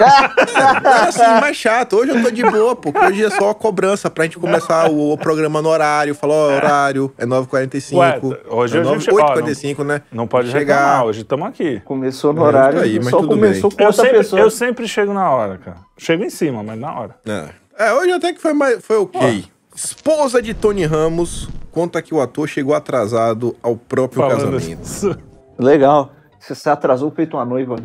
[0.00, 1.96] Era assim, mais chato.
[1.96, 2.92] Hoje eu tô de boa, pô.
[2.92, 6.14] porque Hoje é só a cobrança pra gente começar o, o programa no horário.
[6.14, 7.96] Falar, ó, horário, é 9h45.
[7.96, 10.02] Ué, hoje é a gente- 8h45, né?
[10.12, 10.76] Não pode Chegar.
[10.76, 11.80] reclamar, hoje estamos aqui.
[11.84, 13.76] Começou no É, horário, isso aí, mas só tudo começou bem.
[13.76, 14.42] com Eu outra sempre, pessoa.
[14.42, 15.76] eu sempre chego na hora, cara.
[15.98, 17.14] Chego em cima, mas na hora.
[17.26, 17.48] É.
[17.86, 19.44] É, hoje até que foi, mais, foi ok.
[19.74, 24.82] Esposa de Tony Ramos conta que o ator chegou atrasado ao próprio Falando casamento.
[24.82, 25.16] isso.
[25.58, 26.10] Legal.
[26.38, 27.76] Você se atrasou feito uma noiva.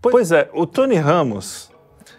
[0.00, 1.70] Pois é, o Tony Ramos,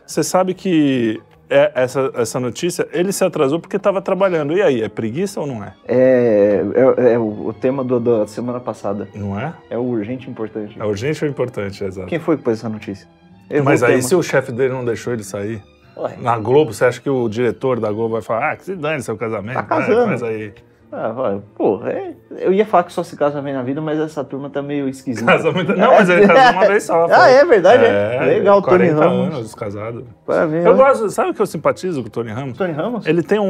[0.05, 4.53] você sabe que é, essa, essa notícia, ele se atrasou porque estava trabalhando.
[4.57, 5.73] E aí, é preguiça ou não é?
[5.87, 6.61] É,
[6.99, 9.07] é, é o, o tema do- da semana passada.
[9.15, 9.53] Não é?
[9.69, 10.75] É o urgente e importante.
[10.79, 12.07] É urgente ou importante, exato.
[12.07, 13.07] Quem foi que pôs essa notícia?
[13.49, 14.01] Errou Mas o aí, tema.
[14.03, 15.63] se o chefe dele não deixou ele sair,
[15.95, 18.75] Ué, na Globo, você acha que o diretor da Globo vai falar, ah, que se
[18.75, 20.07] dane seu casamento, Tá vai, casando.
[20.09, 20.53] faz aí.
[20.91, 23.99] Ah, vai, pô, é- eu ia falar que só se casa bem na vida, mas
[23.99, 25.25] essa turma tá meio esquisita.
[25.25, 25.75] Casamento...
[25.75, 27.07] Não, mas ele casou uma vez só.
[27.11, 28.19] Ah, é verdade, é.
[28.25, 29.35] Legal, Tony 40 Ramos.
[29.35, 30.05] anos casado.
[30.25, 30.65] Parabéns.
[30.65, 32.57] Eu gosto, sabe o que eu simpatizo com o Tony Ramos?
[32.57, 33.05] Tony Ramos?
[33.05, 33.43] Ele tem um,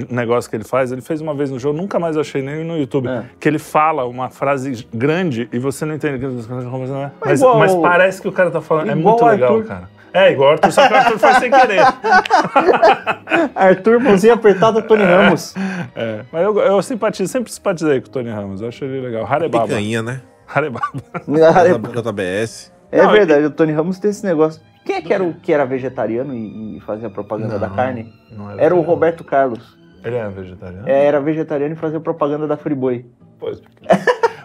[0.00, 2.64] um negócio que ele faz, ele fez uma vez no jogo, nunca mais achei nem
[2.64, 3.24] no YouTube, É.
[3.40, 7.12] que ele fala uma frase grande e você não entende o que ele falando.
[7.24, 8.90] Mas, mas parece que o cara tá falando.
[8.90, 9.68] É igual muito o legal, Arthur.
[9.68, 9.88] cara.
[10.14, 11.80] É, igual o Arthur, só que o Arthur faz sem querer.
[13.54, 15.54] Arthur, mãozinha apertada, Tony Ramos.
[15.96, 19.26] É, mas eu, eu simpatizo, sempre simpatizei com o Tony Ramos, eu acho ele legal.
[19.26, 19.66] Harebaba.
[19.66, 20.22] Picanha, né?
[20.46, 21.02] Harebaba.
[21.28, 22.72] JBS.
[22.92, 24.62] É Não, verdade, o Tony Ramos tem esse negócio.
[24.84, 28.12] Quem é que era o que era vegetariano e, e fazia propaganda da Não, carne?
[28.30, 28.82] não Era o vegetariano.
[28.82, 29.76] Roberto Carlos.
[30.04, 30.88] Ele é vegetariano?
[30.88, 33.06] É, era vegetariano e fazia propaganda da Friboi.
[33.44, 33.62] Pois.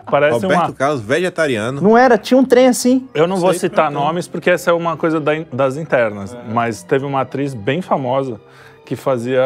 [0.10, 0.74] Parece Roberto uma.
[0.74, 1.80] Carlos, vegetariano.
[1.82, 2.18] Não era?
[2.18, 3.08] Tinha um trem assim.
[3.14, 4.04] Eu não vou Sei, citar então.
[4.04, 8.40] nomes porque essa é uma coisa da- das internas, mas teve uma atriz bem famosa
[8.86, 9.42] que fazia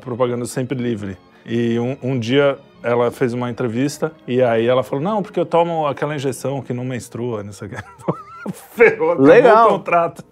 [0.00, 1.16] propaganda sempre livre.
[1.46, 5.46] E um, um dia ela fez uma entrevista e aí ela falou: Não, porque eu
[5.46, 7.76] tomo aquela injeção que não menstrua, não sei o que.
[8.74, 9.68] Ferrou, Legal.
[9.68, 10.24] o contrato.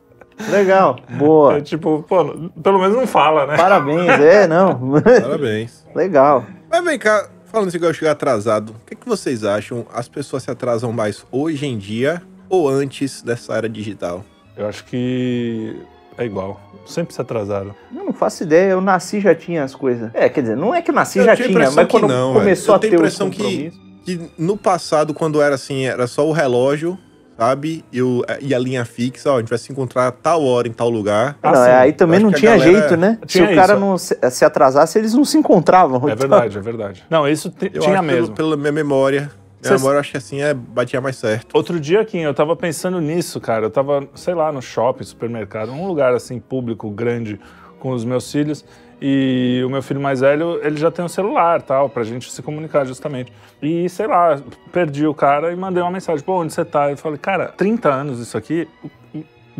[0.51, 0.97] Legal.
[1.19, 1.59] Boa.
[1.59, 2.25] É tipo, pô,
[2.63, 3.57] pelo menos não fala, né?
[3.57, 4.09] Parabéns.
[4.09, 5.01] É, não.
[5.03, 5.87] Parabéns.
[5.95, 6.45] Legal.
[6.71, 9.87] Mas vem cá, falando assim que eu chegar atrasado, o que, que vocês acham?
[9.93, 14.25] As pessoas se atrasam mais hoje em dia ou antes dessa era digital?
[14.57, 15.77] Eu acho que
[16.17, 16.61] é igual.
[16.87, 17.75] Sempre se atrasaram.
[17.95, 20.11] Eu não faço ideia, eu nasci e já tinha as coisas.
[20.15, 22.35] É, quer dizer, não é que nasci e Eu já tinha mas que quando não,
[22.35, 23.73] começou Eu a tenho ter os impressão que-.
[24.05, 26.99] Que no passado, quando era assim, era só o relógio,
[27.39, 27.85] sabe?
[27.93, 30.67] E, o- e a linha fixa, ó, a gente vai se encontrar a tal hora
[30.67, 31.39] em tal lugar.
[31.41, 31.71] Ah, não, sim.
[31.71, 33.19] aí também não tinha galera- jeito, né?
[33.23, 33.81] Se Tinha o cara isso.
[33.81, 35.97] não se, se atrasasse, eles não se encontravam.
[36.09, 37.05] É Então, verdade, é verdade.
[37.09, 38.35] Não, isso Eu tinha acho mesmo.
[38.35, 39.31] Pelo, pela minha memória.
[39.61, 41.55] Minha Cês- memória, eu acho que assim, é, batia mais certo.
[41.55, 43.67] Outro dia, Kim, eu tava pensando nisso, cara.
[43.67, 47.41] Eu tava, sei lá, no shopping, supermercado, um lugar assim, público, grande,
[47.81, 48.65] com os meus filhos.
[49.01, 52.43] E o meu filho mais velho, ele já tem um celular, tal, pra gente se
[52.43, 53.33] comunicar justamente.
[53.63, 54.41] E, sei lá,
[54.73, 56.91] perdi o cara e mandei uma mensagem, pô, onde você tá?
[56.91, 58.69] Eu falei, cara, 30 anos isso aqui,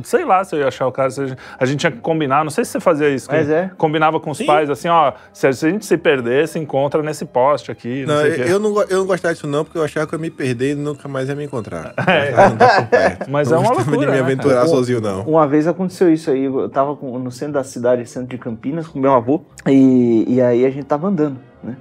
[0.05, 1.11] sei lá se eu ia achar o cara.
[1.11, 3.29] se a gente- A gente tinha que combinar, não sei se você fazia isso.
[3.31, 3.71] Mas é.
[3.77, 4.47] Combinava com os Sim.
[4.47, 8.21] pais, assim, ó, se a gente se perder, se encontra nesse poste aqui, não, Não,
[8.23, 10.23] sei eu, eu não, eu não gostava disso não, porque eu achava que eu ia
[10.23, 11.95] me perder e nunca mais ia me encontrar.
[12.09, 12.85] É.
[12.87, 13.31] Perto.
[13.31, 14.69] Mas Não é uma loucura, de me né, aventurar cara?
[14.69, 15.23] sozinho, não.
[15.23, 18.87] Uma vez aconteceu isso aí, eu tava com- no centro da cidade, centro de Campinas,
[18.87, 21.77] com meu avô, e, e aí a gente tava andando, né?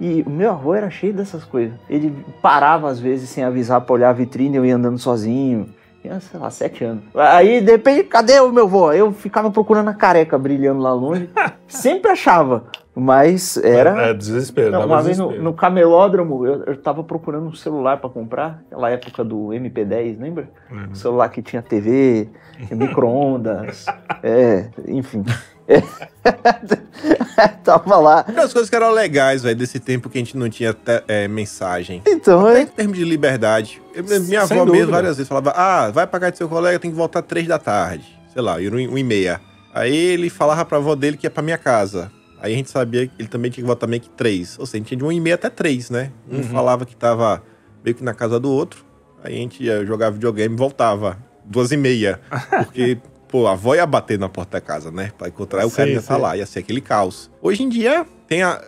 [0.00, 1.74] E o meu avô era cheio dessas coisas.
[1.90, 5.68] Ele parava às vezes sem avisar pra olhar a vitrine, eu ia andando sozinho.
[6.08, 7.04] Tinha, sei lá, sete anos.
[7.14, 8.90] Aí, de repente, cadê o meu avô?
[8.92, 11.28] Eu ficava procurando a careca brilhando lá longe.
[11.68, 12.64] Sempre achava,
[12.96, 14.08] mas era...
[14.08, 14.70] É, desespero.
[14.70, 15.44] Não, uma vez no, desespero.
[15.44, 20.48] no camelódromo, eu, eu tava procurando um celular pra comprar, aquela época do MP10, lembra?
[20.70, 20.88] Uhum.
[20.90, 22.30] Um celular que tinha TV,
[22.72, 23.84] micro-ondas,
[24.22, 25.22] é, enfim.
[27.64, 28.22] Tava lá.
[28.22, 31.28] Das coisas que eram legais, velho, desse tempo que a gente não tinha te- é,
[31.28, 32.02] mensagem.
[32.06, 33.80] Então, Até é, em termos de liberdade.
[33.94, 34.72] Eu- minha Sem avó dúvida.
[34.72, 37.46] mesmo várias vezes falava: Ah, vai pra casa do seu colega, tem que voltar três
[37.46, 38.04] da tarde.
[38.32, 39.40] Sei lá, ir um, um e meia.
[39.74, 42.10] Aí ele falava pra avó dele que ia pra minha casa.
[42.40, 44.56] Aí a gente sabia que ele também tinha que voltar meio que três.
[44.58, 46.10] Ou seja, a gente tinha de um e meia até três, né?
[46.30, 46.42] Um Uhum.
[46.44, 47.42] falava que tava
[47.84, 48.84] meio que na casa do outro.
[49.22, 51.18] Aí a gente ia jogar videogame e voltava.
[51.44, 52.20] Duas e meia.
[52.50, 55.12] Porque, pô, a avó ia bater na porta da casa, né?
[55.16, 57.30] Pra encontrar, o cara ia estar lá, ia ser aquele caos.
[57.42, 58.60] Hoje em dia, tem a.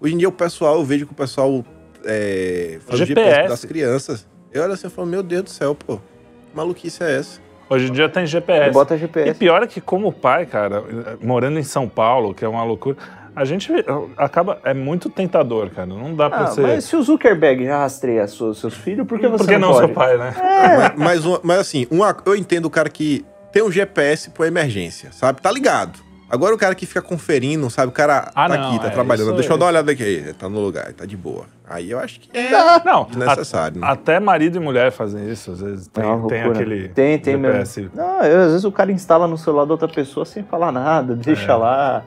[0.00, 1.64] Hoje em dia o pessoal, eu vejo que o pessoal
[2.04, 3.28] é, faz o GPS.
[3.30, 4.26] GPS das crianças.
[4.52, 5.96] Eu olho assim e falo, meu Deus do céu, pô.
[5.96, 7.40] Que maluquice é essa?
[7.68, 8.70] Hoje em dia tem GPS.
[8.72, 9.38] bota E GPS.
[9.38, 10.84] pior é que, como pai, cara,
[11.20, 12.96] morando em São Paulo, que é uma loucura,
[13.34, 13.72] a gente
[14.16, 14.60] acaba.
[14.64, 15.86] É muito tentador, cara.
[15.86, 16.60] Não dá pra Ah, ser.
[16.62, 19.68] mas se o Zuckerberg já rastreia seus, seus filhos, por que você Por que não,
[19.68, 19.86] não pode?
[19.86, 20.32] seu pai, né?
[20.94, 23.24] Mas, mas, uma- mas assim, uma- eu entendo o cara que
[23.56, 25.40] tem um GPS por emergência, sabe?
[25.40, 25.98] Tá ligado.
[26.28, 27.88] Agora o cara que fica conferindo, sabe?
[27.88, 29.32] O cara Ah, tá não, aqui, tá é, trabalhando.
[29.32, 30.34] Deixa eu é- dar uma olhada aqui.
[30.38, 31.46] Tá no lugar, tá de boa.
[31.66, 32.50] Aí eu acho que é
[32.84, 33.80] Não, desnecessário.
[33.80, 33.86] né?
[33.88, 35.52] até marido e mulher fazem isso.
[35.52, 36.88] Às vezes tem, É uma tem aquele.
[36.88, 37.80] Tem, tem GPS.
[37.80, 37.96] mesmo.
[37.96, 41.14] Não, eu, às vezes o cara instala no celular da outra pessoa sem falar nada,
[41.16, 41.54] deixa É.
[41.54, 42.02] lá.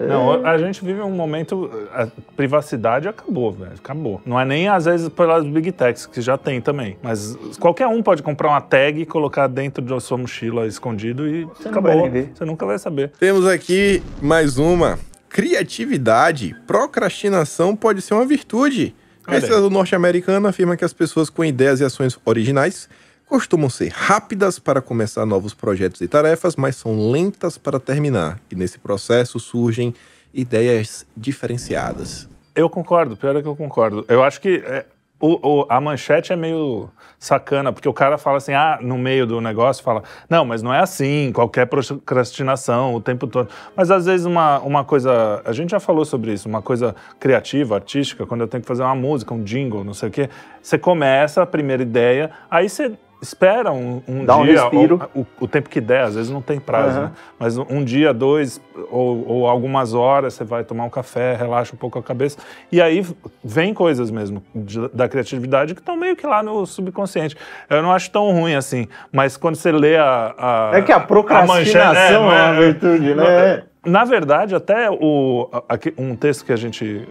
[0.00, 1.70] Não, a gente vive um momento.
[1.92, 3.72] A privacidade acabou, velho.
[3.78, 4.20] Acabou.
[4.24, 6.96] Não é nem às vezes pelas big techs, que já tem também.
[7.02, 11.44] Mas qualquer um pode comprar uma tag e colocar dentro da sua mochila escondido e
[11.44, 11.92] Você não acabou.
[11.92, 12.32] vai nem ver.
[12.34, 13.10] Você nunca vai saber.
[13.18, 14.98] Temos aqui mais uma.
[15.28, 16.54] Criatividade.
[16.66, 18.94] Procrastinação pode ser uma virtude.
[19.26, 19.36] Aí.
[19.40, 22.88] Pesquisa do norte-americano afirma que as pessoas com ideias e ações originais
[23.32, 28.38] costumam ser rápidas para começar novos projetos e tarefas, mas são lentas para terminar.
[28.50, 29.94] E nesse processo surgem
[30.34, 32.28] ideias diferenciadas.
[32.54, 34.04] Eu concordo, pior é que eu concordo.
[34.06, 34.84] Eu acho que é,
[35.18, 39.26] o, o- a manchete é meio sacana, porque o cara fala assim, ah, no meio
[39.26, 43.48] do negócio, fala, não, mas não é assim, qualquer procrastinação o tempo todo.
[43.74, 47.76] Mas às vezes uma, uma coisa, a gente já falou sobre isso, uma coisa criativa,
[47.76, 50.28] artística, quando eu tenho que fazer uma música, um jingle, não sei o quê,
[50.62, 55.00] você começa a primeira ideia, aí você espera um, um Dá um dia, respiro.
[55.14, 57.06] ou- o, o tempo que der, às vezes não tem prazo, Aham.
[57.06, 57.12] né?
[57.38, 61.78] Mas um dia, dois, ou, ou algumas horas, você vai tomar um café, relaxa um
[61.78, 62.36] pouco a cabeça.
[62.70, 63.06] E aí
[63.44, 67.36] vem coisas mesmo de- da criatividade que estão meio que lá no subconsciente.
[67.70, 70.34] Eu não acho tão ruim assim, mas quando você lê a.
[70.36, 73.62] a É que a procrastinação manchete- é uma virtude, né?
[73.84, 75.64] Na verdade, até o, a-
[75.98, 77.06] um texto que a gente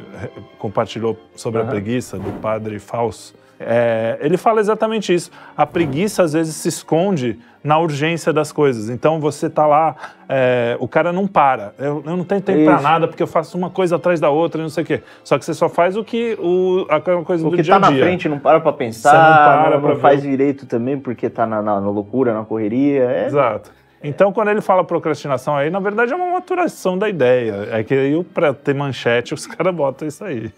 [0.60, 1.72] compartilhou sobre a Aham.
[1.72, 5.32] preguiça, do padre Fausto, é, ele fala exatamente isso.
[5.56, 8.90] A preguiça, às vezes, se esconde na urgência das coisas.
[8.90, 9.96] Então, você tá lá,
[10.28, 11.74] é, o cara não para.
[11.78, 14.60] Eu, eu não tenho tempo para nada, porque eu faço uma coisa atrás da outra
[14.60, 15.04] e não sei o quê.
[15.24, 17.80] Só que você só faz o que, o, aquela coisa O do que dia tá
[17.80, 18.04] na dia.
[18.04, 21.30] frente não para pra pensar, Você não para não, pra não faz direito também porque
[21.30, 23.04] tá na, na- na loucura, na correria.
[23.04, 23.72] É, Exato.
[24.04, 27.68] Então, quando ele fala procrastinação aí, na verdade é uma maturação da ideia.
[27.72, 30.52] É que aí, pra ter manchete, os caras botam isso aí.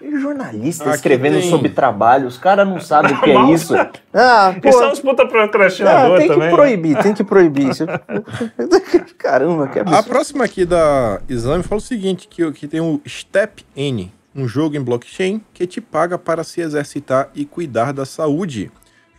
[0.00, 3.74] E jornalista Aqui escrevendo tem- sobre trabalho, os caras não sabem o que é isso.
[4.12, 6.48] Ah, Porque são uns puta ah, procrastinador tem que também.
[6.50, 6.54] né?
[6.54, 7.68] proibir, tem que proibir.
[7.70, 7.86] Isso-
[9.18, 10.08] Caramba, que A absurdo.
[10.08, 14.76] próxima aqui da Exame fala o seguinte, que, que tem o Step N, um jogo
[14.76, 18.70] em blockchain que te paga para se exercitar e cuidar da saúde.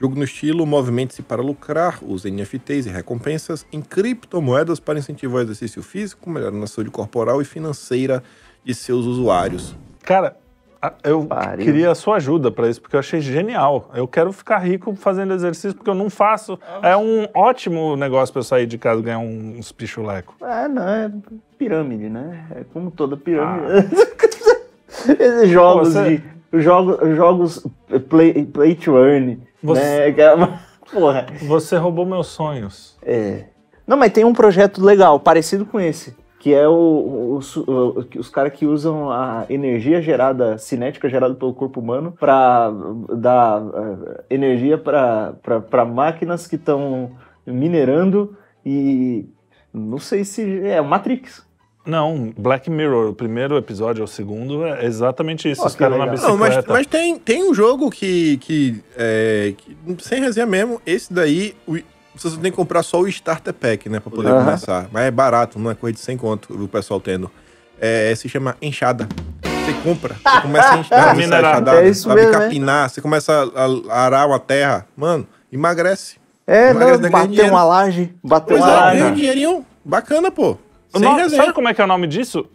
[0.03, 5.41] Jogo no estilo movimente-se para lucrar, usa NFTs e recompensas em criptomoedas para incentivar o
[5.45, 8.21] exercício físico, melhorando a saúde corporal e financeira
[8.65, 9.73] de seus usuários.
[10.03, 10.35] Cara,
[11.05, 11.63] eu Pariu.
[11.63, 13.89] queria a sua ajuda pra isso, porque eu achei genial.
[13.95, 16.59] Eu quero ficar rico fazendo exercício, porque eu não faço.
[16.81, 20.35] É um ótimo negócio pra eu sair de casa e ganhar um- uns pichulecos.
[20.41, 21.09] É, não, é
[21.57, 22.45] pirâmide, né?
[22.57, 23.67] É como toda pirâmide.
[23.71, 25.13] Ah.
[25.17, 26.33] Esses jogos Você- de.
[26.53, 27.67] Jogos, jogos
[28.09, 29.39] play, play to earn.
[29.61, 30.09] Você- Né?
[30.21, 31.25] é Porra.
[31.47, 32.95] Você roubou meus sonhos.
[33.01, 33.45] É.
[33.87, 36.15] Não, mas tem um projeto legal, parecido com esse.
[36.39, 41.33] Que é o, o- o- o- os caras que usam a energia gerada, cinética gerada
[41.33, 42.69] pelo corpo humano, para
[43.17, 47.11] dar eh, energia para máquinas que estão
[47.47, 48.35] minerando
[48.65, 49.25] e.
[49.73, 50.59] Não sei se.
[50.67, 51.45] É Matrix.
[51.85, 55.61] Não, Black Mirror, o primeiro episódio ou o segundo, é exatamente isso.
[55.61, 56.31] Ó, Os caras na bicicleta.
[56.31, 61.11] Não, mas, mas tem, tem um jogo que, que, é, que, sem resenha mesmo, esse
[61.11, 61.77] daí, o-
[62.15, 64.45] você só tem que comprar só o Starter Pack, né, pra poder Aham.
[64.45, 64.87] começar.
[64.93, 67.29] Mas é barato, não é coisa de 100 conto, o pessoal tendo.
[67.81, 69.09] É, se chama enxada.
[69.43, 72.39] Você compra, você começa a enxadar, enxadada, É isso sabe, mesmo, é.
[72.39, 76.17] capinar, você começa a, a arar uma terra, mano, emagrece.
[76.47, 77.49] É, Mas não, dinheiro.
[77.51, 78.97] uma laje, bateu Pois uma é, laje.
[78.99, 80.57] ganha um dinheirinho bacana, pô.
[80.99, 82.45] Nome- sabe como é que é o nome disso?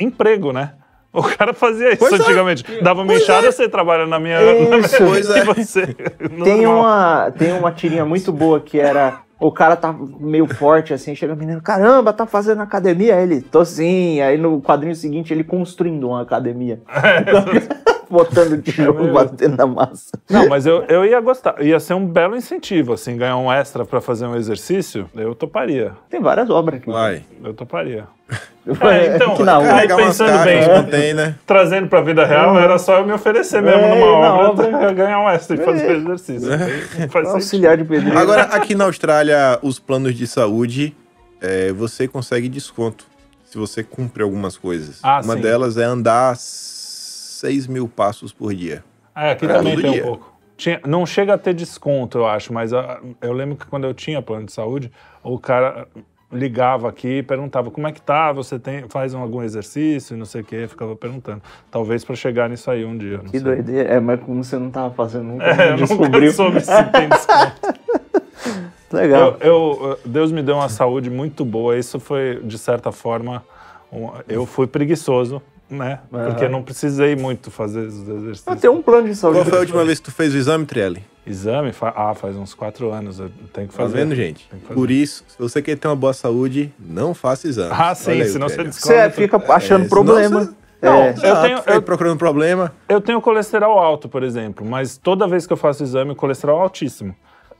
[0.00, 0.72] Emprego, né?
[1.12, 2.16] O cara fazia isso Pois é.
[2.16, 2.64] antigamente.
[2.80, 3.52] Dava uma enxada, é.
[3.52, 4.40] você trabalha na minha.
[4.40, 4.70] Isso.
[4.70, 5.38] na minha Pois é.
[5.38, 5.86] e você.
[5.88, 6.78] Tem normal.
[6.80, 9.20] uma, tem uma tirinha muito boa que era.
[9.42, 13.16] O cara tá meio forte assim, chega o menino, caramba, tá fazendo academia?
[13.16, 14.20] Aí Ele, tô sim.
[14.20, 16.80] Aí no quadrinho seguinte, ele construindo uma academia.
[18.08, 20.12] Botando tijolo, É batendo na massa.
[20.30, 21.60] Não, mas eu, eu ia gostar.
[21.62, 25.08] Ia ser um belo incentivo, assim, ganhar um extra pra fazer um exercício.
[25.14, 25.92] Eu toparia.
[26.10, 26.90] Tem várias obras aqui.
[26.90, 27.24] Vai.
[27.42, 28.06] Eu toparia.
[28.64, 31.34] É, então, aqui na Aí, pensando bem, não tem, né?
[31.44, 34.92] Trazendo pra vida real, era só eu me oferecer mesmo É, numa obra, obra.
[34.92, 35.92] ganhar um extra e fazer É.
[35.96, 36.48] exercício.
[36.52, 37.28] Aí Faz.
[37.28, 38.16] Auxiliar de pedreiro.
[38.16, 40.94] Agora, aqui na Austrália, os planos de saúde,
[41.40, 43.04] é, você consegue desconto
[43.44, 45.00] se você cumpre algumas coisas.
[45.02, 45.40] Ah, Uma sim.
[45.42, 48.84] delas é andar 6 mil passos por dia.
[49.16, 50.02] É, aqui É, também tem dia.
[50.02, 50.32] um pouco.
[50.56, 53.92] Tinha- não chega a ter desconto, eu acho, mas ah, eu lembro que quando eu
[53.92, 54.92] tinha plano de saúde,
[55.24, 55.88] o cara
[56.32, 60.24] ligava aqui e perguntava como é que tá, você tem, faz algum exercício e não
[60.24, 61.42] sei o que, ficava perguntando.
[61.70, 63.18] Talvez pra chegar nisso aí um dia.
[63.18, 63.40] Não Que sei.
[63.40, 63.88] doideira.
[63.90, 66.32] É, mas como você não tava fazendo nunca, É, não eu nunca descobriu.
[66.32, 67.82] soube se tem desconto.
[68.92, 69.36] Legal.
[69.40, 71.76] Eu, eu- Deus me deu uma saúde muito boa.
[71.78, 73.42] Isso foi, de certa forma,
[73.92, 75.40] um- eu fui preguiçoso,
[75.70, 76.00] né?
[76.12, 76.26] Aham.
[76.30, 78.44] Porque não precisei muito fazer os exercícios.
[78.46, 79.38] Mas tem um plano de saúde.
[79.38, 81.02] Qual foi a última vez que tu fez o exame, Trielli?
[81.26, 81.72] Exame?
[81.72, 83.18] Fa- Ah, faz uns quatro anos.
[83.20, 83.96] Eu tenho que Tá fazer.
[83.98, 84.48] vendo, gente?
[84.48, 84.58] Tem.
[84.60, 87.72] Por isso, se você quer ter uma boa saúde, não faça exame.
[87.76, 88.70] Ah, sim, Olha aí, senão você Trielli.
[88.74, 88.96] descobre.
[89.02, 90.40] Você fica achando É, problema.
[90.44, 91.10] você- Não, É.
[91.10, 92.72] eu tenho- fica eu- procurando problema.
[92.88, 96.58] Eu tenho colesterol alto, por exemplo, mas toda vez que eu faço exame, o colesterol
[96.58, 97.14] é altíssimo.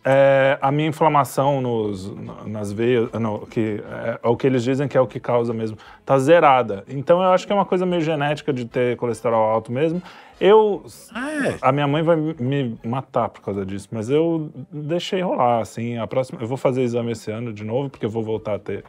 [0.05, 2.13] é, a minha inflamação nos,
[2.45, 5.55] nas veias, no, que é, é, o que eles dizem que é o que causa
[5.55, 6.83] mesmo, tá zerada.
[6.89, 10.03] Então eu acho que é uma coisa meio genética de ter colesterol alto mesmo.
[10.41, 11.59] Eu, É.
[11.61, 16.07] a minha mãe vai me matar por causa disso, mas eu deixei rolar, assim, a
[16.07, 18.85] próxima, eu vou fazer exame esse ano de novo, porque eu vou voltar a ter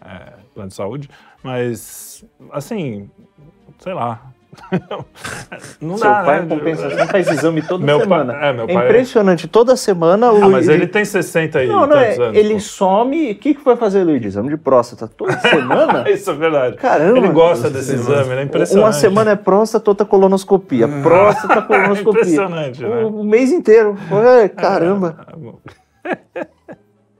[0.00, 1.08] é, plano de saúde,
[1.42, 3.10] mas, assim,
[3.78, 4.32] sei lá,
[5.80, 6.44] não Seu dá, pai, né?
[6.46, 8.32] em compensação, faz exame toda Meu semana.
[8.34, 9.48] é, meu é pai- impressionante.
[9.48, 12.04] Toda semana o Ah, mas ele tem 60 e Não, não é.
[12.06, 12.36] tantos anos.
[12.38, 12.60] Ele pô.
[12.60, 13.30] some.
[13.30, 14.26] O que, que foi fazer, Luigi?
[14.28, 15.06] Exame de próstata.
[15.08, 16.08] Toda semana?
[16.10, 16.76] Isso é verdade.
[16.76, 17.18] Caramba.
[17.18, 18.84] Ele gosta desse exame, ele é impressionante.
[18.86, 20.86] Uma semana é próstata, outra colonoscopia.
[21.02, 22.20] Próstata, colonoscopia.
[22.22, 22.88] Impressionante, né?
[23.04, 23.96] o, o mês inteiro.
[24.10, 25.16] Ué, caramba.
[25.26, 25.58] Ah, bom.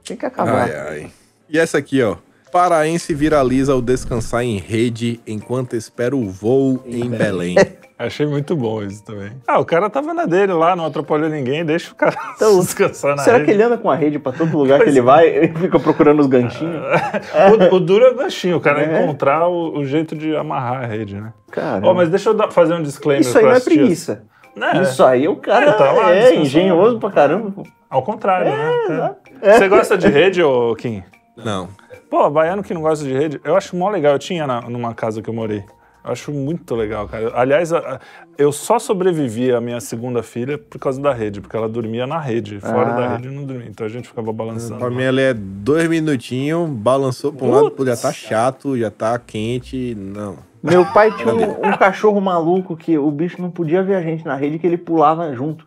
[0.07, 0.65] Tem que acabar.
[0.65, 1.11] Ai, ai.
[1.49, 2.17] E essa aqui, ó.
[2.55, 7.57] Paraense viraliza o descansar em rede enquanto espera o voo em Belém.
[7.99, 9.33] Achei muito bom isso também.
[9.45, 13.17] Ah, o cara tava na dele lá, não atrapalhou ninguém, deixa o cara Então, descansar
[13.17, 13.47] na Será rede.
[13.49, 15.03] que ele anda com a rede pra todo lugar que Pois ele é.
[15.03, 16.81] vai e fica procurando os ganchinhos?
[17.73, 19.03] o, o duro é o ganchinho, o cara É.
[19.03, 21.33] encontrar o, o jeito de amarrar a rede, né?
[21.51, 24.23] Cara, Ó, mas deixa eu dar- fazer um disclaimer isso aí não é preguiça.
[24.55, 24.81] Né?
[24.81, 27.65] Isso aí o cara É, tá lá é engenhoso pra caramba.
[27.91, 29.15] Ao contrário, É, né?
[29.43, 31.03] Você gosta de rede, ô Kim?
[31.37, 31.69] Não.
[32.15, 34.13] Pô, baiano que não gosta de rede, eu acho mó legal.
[34.13, 35.65] Eu tinha na- numa casa que eu morei.
[36.05, 37.33] Eu acho muito legal, cara.
[37.35, 38.01] Aliás, a- a-
[38.39, 42.21] eu só sobrevivi à minha segunda filha por causa da rede, porque ela dormia na
[42.21, 42.61] rede.
[42.61, 43.01] Fora Ah.
[43.01, 43.67] da rede não dormia.
[43.69, 44.79] Então a gente ficava balançando.
[44.79, 48.93] Pra mim, ela é dois minutinhos, balançou pra um lado, pô, já tá chato, já
[48.93, 49.97] tá quente.
[49.97, 50.37] Não.
[50.63, 54.25] Meu pai tinha um, um cachorro maluco que o bicho não podia ver a gente
[54.25, 55.65] na rede que ele pulava junto.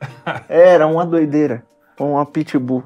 [0.48, 1.62] Era uma doideira.
[2.00, 2.86] Uma pitbull.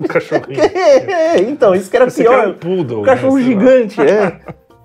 [0.00, 0.60] Um cachorrinho.
[1.48, 2.48] então, isso que era Esse é pior.
[2.48, 3.00] um poodle.
[3.00, 3.60] Um cachorro né, sei lá.
[3.60, 4.40] gigante, é.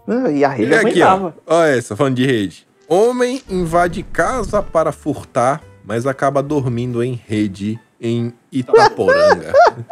[0.31, 1.63] E a rede E aqui, ó.
[1.63, 2.67] essa, falando de rede.
[2.87, 9.51] Homem invade casa para furtar, mas acaba dormindo em rede em Itaporanga.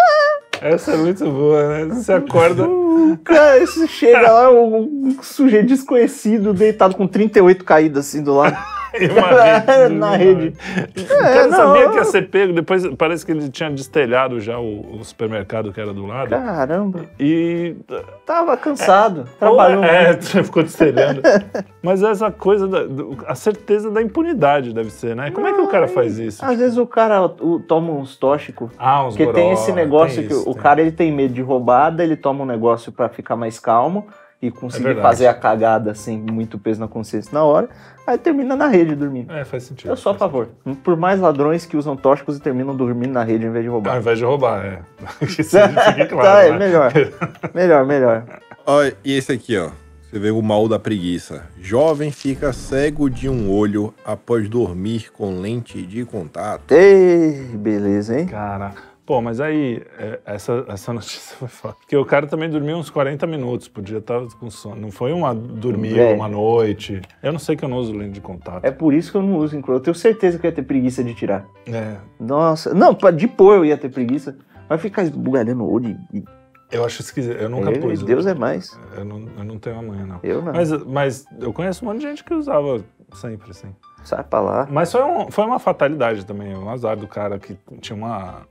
[0.62, 1.96] Essa é muito boa, né?
[1.96, 2.66] Você acorda.
[3.26, 8.56] Cara, chega lá, um, um sujeito desconhecido, deitado com 38 caídas assim do lado.
[8.98, 9.96] rede.
[9.96, 10.54] Na rede.
[10.98, 11.58] O cara É, não.
[11.58, 15.72] sabia que ia ser pego, depois parece que ele tinha destelhado já o, o supermercado
[15.74, 16.30] que era do lado.
[16.30, 17.02] Caramba.
[17.20, 17.76] E.
[18.26, 19.26] Tava cansado.
[19.40, 19.84] Trabalhou.
[19.84, 20.26] É, muito.
[20.44, 21.22] ficou destelhando.
[21.82, 22.80] Mas essa coisa, da,
[23.28, 25.32] a certeza da impunidade deve ser, né?
[25.32, 26.44] Como é que o cara faz isso?
[26.46, 28.70] Às vezes o cara o- toma uns tóxicos.
[28.78, 30.64] Ah, uns Porque tem goró, esse negócio tem que isso, o tem.
[30.64, 34.08] cara ele tem medo de roubada, ele toma um negócio pra ficar mais calmo
[34.44, 35.08] e conseguir verdade.
[35.08, 37.70] fazer a cagada sem muito peso na consciência na hora,
[38.06, 39.32] aí termina na rede dormindo.
[39.32, 39.90] É, faz sentido.
[39.90, 40.50] Eu sou a favor.
[40.84, 43.76] Por mais ladrões que usam tóxicos e terminam dormindo na rede em vez de Ao
[43.76, 43.98] roubar.
[43.98, 44.80] invés de roubar, é.
[45.26, 45.58] Isso
[46.10, 46.22] claro.
[46.22, 46.58] tá, é né?
[46.60, 46.92] melhor.
[47.54, 48.26] melhor, melhor.
[48.66, 49.70] Olha, e esse aqui, ó.
[50.12, 51.44] Você vê o mal da preguiça.
[51.60, 56.72] Jovem fica cego de um olho após dormir com lente de contato.
[56.72, 58.28] Ei, beleza, hein?
[58.28, 58.74] Cara,
[59.06, 61.76] pô, mas aí, é, essa, essa notícia foi foda.
[61.80, 64.76] Porque o cara também dormiu uns 40 minutos, podia estar com sono.
[64.76, 66.14] Não foi uma dormir É.
[66.14, 67.02] uma noite.
[67.22, 68.64] Eu não sei que eu não uso lente de contato.
[68.66, 69.76] É por isso que eu não uso inclu.
[69.76, 71.46] Eu tenho certeza que eu ia ter preguiça de tirar.
[71.68, 74.38] É, Nossa, não, de pôr eu ia ter preguiça.
[74.70, 76.24] Vai ficar esbugalhando o olho e.
[76.72, 77.36] eu acho esquisito.
[77.38, 78.02] Eu nunca Ei, pus.
[78.02, 78.80] Deus é mais.
[78.98, 80.20] Eu não, eu não tenho amanhã, não.
[80.24, 80.54] Eu não.
[80.54, 83.76] Mas, mas eu conheço um monte de gente que usava sempre, assim.
[84.04, 84.68] Sai pra lá.
[84.72, 88.42] Mas foi, um- foi uma fatalidade também, um azar do cara que tinha uma,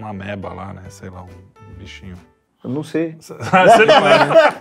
[0.00, 0.82] uma ameba lá, né?
[0.88, 2.16] Sei lá, um bichinho.
[2.64, 3.16] Eu não sei.
[3.20, 4.54] Você não lembra?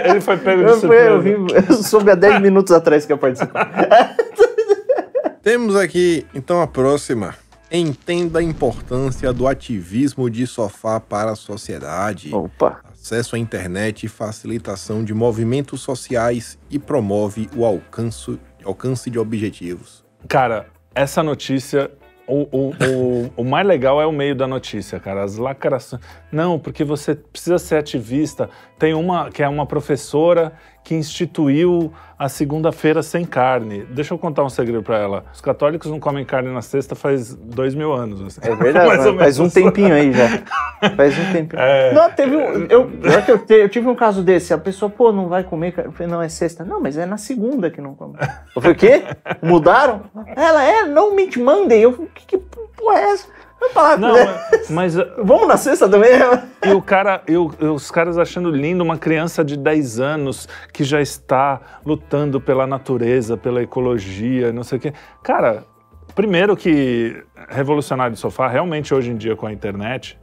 [0.00, 1.62] ele, ele foi pego de Eu, fui- eu, surpresa.
[1.64, 3.70] vi, eu soube há 10 minutos atrás que ia participar.
[5.42, 7.34] Temos aqui, então, a próxima.
[7.72, 12.34] Entenda a importância do ativismo de sofá para a sociedade.
[12.34, 12.80] Opa.
[12.92, 20.04] Acesso à internet e facilitação de movimentos sociais e promove o alcance, alcance de objetivos.
[20.28, 21.90] Cara, essa notícia.
[22.30, 25.24] O, o, o, o mais legal é o meio da notícia, cara.
[25.24, 26.00] As lacrações.
[26.30, 28.48] Não, porque você precisa ser ativista.
[28.78, 33.84] Tem uma que é uma professora que instituiu a segunda-feira sem carne.
[33.90, 35.24] Deixa eu contar um segredo pra ela.
[35.32, 38.20] Os católicos não comem carne na sexta faz dois mil anos.
[38.22, 38.40] assim.
[38.42, 40.26] É verdade, faz um tempinho aí já.
[40.96, 41.60] Faz um tempinho.
[41.60, 41.92] É.
[41.92, 42.64] Não, teve um.
[42.64, 42.90] Eu,
[43.28, 44.54] eu, te- eu tive um caso desse.
[44.54, 45.72] A pessoa, pô, não vai comer.
[45.72, 45.88] cara.
[45.88, 46.64] Eu falei, não, é sexta.
[46.64, 48.14] Não, mas é na segunda que não come.
[48.56, 49.02] Eu falei, o quê?
[49.42, 50.04] Mudaram?
[50.34, 51.82] Ela é, não Meat Monday.
[51.84, 53.26] Eu falei, que, que porra é essa?
[53.72, 54.40] Falar Não, ela.
[54.70, 56.10] mas uh, Vamos na sexta também?
[56.66, 60.48] E o cara, e o- e os caras achando lindo uma criança de 10 anos
[60.72, 64.92] que já está lutando pela natureza, pela ecologia, não sei o quê.
[65.22, 65.64] Cara,
[66.14, 70.18] primeiro que revolucionário de sofá, realmente hoje em dia com a internet,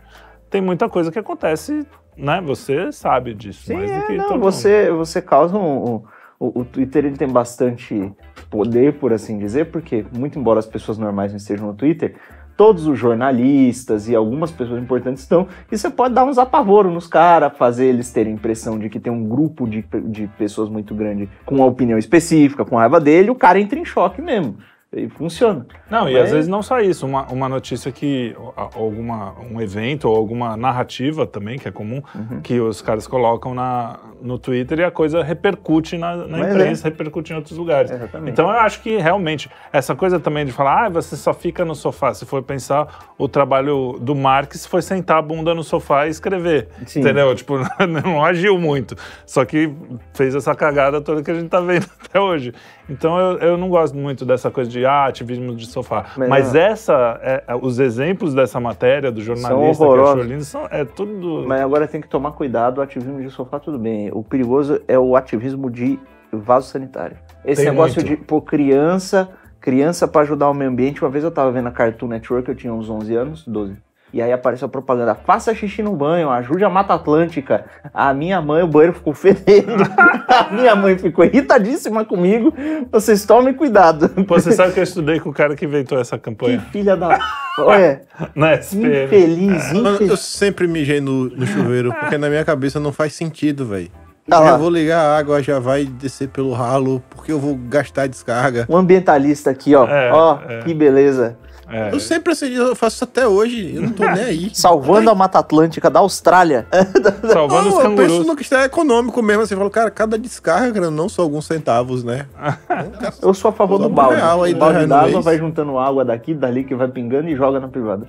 [0.50, 1.86] tem muita coisa que acontece,
[2.18, 2.42] né?
[2.46, 3.66] Você sabe disso.
[3.68, 6.04] Sim, mais do é, que não, todo você, você causa um, um-
[6.40, 8.12] o, o Twitter ele tem bastante
[8.50, 12.16] poder, por assim dizer, porque, muito embora as pessoas normais não estejam no Twitter,
[12.58, 17.08] todos os jornalistas e algumas pessoas importantes estão, e você pode dar uns apavoros nos
[17.08, 21.30] caras, fazer eles terem impressão de que tem um grupo de, de pessoas muito grande
[21.46, 24.58] com uma opinião específica, com raiva dele, o cara entra em choque mesmo.
[24.94, 25.66] E funciona.
[25.92, 30.08] Não, e Mas- às vezes não só isso, uma, uma notícia que, alguma, um evento
[30.10, 32.40] ou alguma narrativa também, que é comum, Uhum.
[32.42, 36.84] que os caras colocam na, no Twitter e a coisa repercute na, na Mas imprensa,
[36.86, 37.92] repercute em outros lugares.
[37.92, 38.32] Exatamente.
[38.32, 41.76] Então eu acho que realmente essa coisa também de falar, ah, você só fica no
[41.76, 42.14] sofá.
[42.14, 46.70] Se for pensar, o trabalho do Marx foi sentar a bunda no sofá e escrever.
[46.86, 47.02] Sim.
[47.02, 47.36] Entendeu?
[47.36, 47.56] Tipo,
[48.06, 48.96] não agiu muito.
[49.26, 49.70] Só que
[50.14, 52.54] fez essa cagada toda que a gente tá vendo até hoje.
[52.90, 56.06] Então eu, eu não gosto muito dessa coisa de ah, ativismo de sofá.
[56.18, 56.62] Mas Mas, não.
[56.62, 61.44] essa, é- é- os exemplos dessa matéria do jornalista que achou lindo, são, é tudo.
[61.48, 64.10] Mas agora tem que tomar cuidado, o ativismo de sofá tudo bem.
[64.14, 66.00] O perigoso é o ativismo de
[66.32, 67.18] vaso sanitário.
[67.44, 68.08] Esse Tem negócio muito.
[68.18, 69.30] de, pô, criança,
[69.60, 71.02] criança pra ajudar o meio ambiente.
[71.04, 73.76] Uma vez eu tava vendo a Cartoon Network, eu tinha uns 11 anos, 12.
[74.14, 77.66] E aí apareceu a propaganda, faça xixi no banho, ajude a Mata Atlântica.
[77.94, 79.84] A minha mãe, o banheiro ficou fedendo.
[80.28, 82.54] a minha mãe ficou irritadíssima comigo.
[82.90, 84.10] Vocês tomem cuidado.
[84.26, 86.96] Pô, você sabe que eu estudei com o cara que inventou essa Que campanha filha
[86.96, 87.20] da...
[87.60, 88.02] Olha,
[88.34, 90.10] na infeliz, Mano, infeliz.
[90.10, 93.92] eu sempre mijei no, no chuveiro, porque na minha cabeça não faz sentido, velho.
[94.30, 94.46] Ah lá.
[94.48, 98.08] já vou ligar a água, já vai descer pelo ralo, porque eu vou gastar a
[98.08, 98.66] descarga.
[98.70, 99.88] Um ambientalista aqui, ó.
[99.88, 100.60] É, ó, é.
[100.64, 101.38] que beleza.
[101.70, 101.94] É.
[101.94, 104.52] Eu sempre acendi, eu faço isso até hoje, eu não tô nem aí.
[104.54, 106.66] Salvando a Mata Atlântica da Austrália.
[107.32, 108.28] Salvando os Não, eu penso cangurus.
[108.28, 109.46] no que está econômico mesmo.
[109.46, 112.26] Você fala, cara, cada descarga, não são alguns centavos, né?
[113.22, 114.16] Eu sou a favor do balde.
[114.16, 117.60] real aí o balde d'água vai juntando água daqui, dali, que vai pingando e joga
[117.60, 118.08] na privada.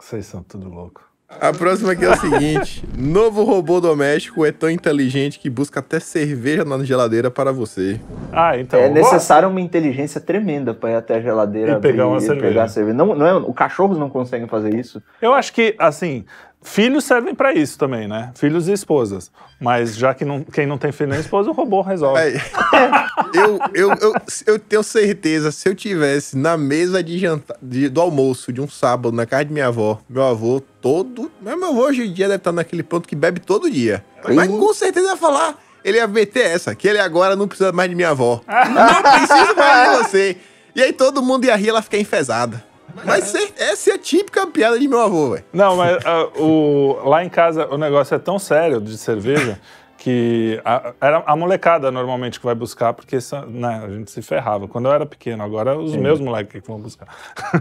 [0.00, 1.02] Vocês são tudo louco.
[1.40, 6.00] A próxima aqui é o seguinte: novo robô doméstico é tão inteligente que busca até
[6.00, 8.00] cerveja na geladeira para você.
[8.32, 8.78] Ah, então.
[8.80, 12.20] é necessário uma inteligência tremenda pra ir até a geladeira E pegar abrir uma e
[12.20, 12.46] cerveja.
[12.48, 12.96] pegar a cerveja.
[12.96, 15.02] Não, não é, o cachorros não conseguem fazer isso.
[15.20, 16.24] Eu acho que, assim,
[16.64, 18.32] filhos servem pra isso também, né?
[18.34, 19.30] Filhos e esposas.
[19.60, 22.20] Mas já que não, quem não tem filho nem esposa, o robô resolve.
[22.20, 22.40] Véi,
[23.34, 24.14] eu, eu, eu,
[24.46, 28.68] eu tenho certeza, se eu tivesse na mesa de jantar, de- do almoço de um
[28.68, 31.30] sábado na casa de minha avó, meu avô todo.
[31.40, 34.04] Meu avô hoje em dia deve estar naquele ponto que bebe todo dia.
[34.34, 34.58] Mas Ih.
[34.58, 35.56] com certeza ia falar.
[35.84, 38.40] Ele ia meter essa, que ele agora não precisa mais de minha avó.
[38.48, 40.36] não preciso mais de você.
[40.74, 42.64] E aí todo mundo ia rir e ela ficar enfesada.
[43.04, 45.44] Mas essa é a típica piada de meu avô, velho.
[45.52, 49.58] Não, mas ah, o, lá em casa o negócio é tão sério de cerveja
[50.04, 53.16] que a, era a molecada normalmente que vai buscar, porque
[53.48, 54.68] né, a gente se ferrava.
[54.68, 57.08] Quando eu era pequeno, agora os meus moleques que vão buscar.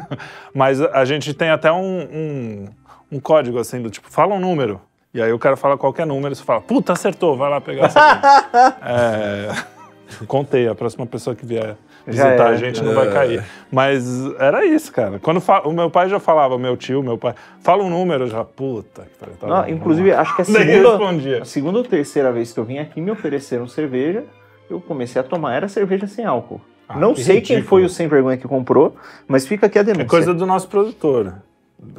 [0.54, 2.66] mas a gente tem até um, um,
[3.14, 4.82] um código assim, do tipo, fala um número.
[5.14, 8.78] E aí o cara fala qualquer número, você fala, puta, acertou, vai lá pegar essa
[8.84, 11.78] é, Contei, a próxima pessoa que vier
[12.08, 12.58] Já visitar a era.
[12.58, 13.43] gente não vai cair.
[13.72, 14.06] Mas
[14.39, 15.20] era isso, cara.
[15.20, 18.28] Quando fa- o meu pai já falava, meu tio, meu pai, fala um número, eu
[18.30, 19.04] já, puta.
[19.04, 22.51] que pariu, tá Não, inclusive, vamos acho que a segunda, a segunda ou terceira vez
[22.51, 24.24] que eu vim aqui me ofereceram cerveja,
[24.70, 26.60] eu comecei a tomar, era cerveja sem álcool.
[26.89, 27.70] Ah, não que sei quem ridículo.
[27.70, 28.95] foi o sem vergonha que comprou,
[29.26, 30.04] mas fica aqui a denúncia.
[30.04, 31.34] É coisa do nosso produtor.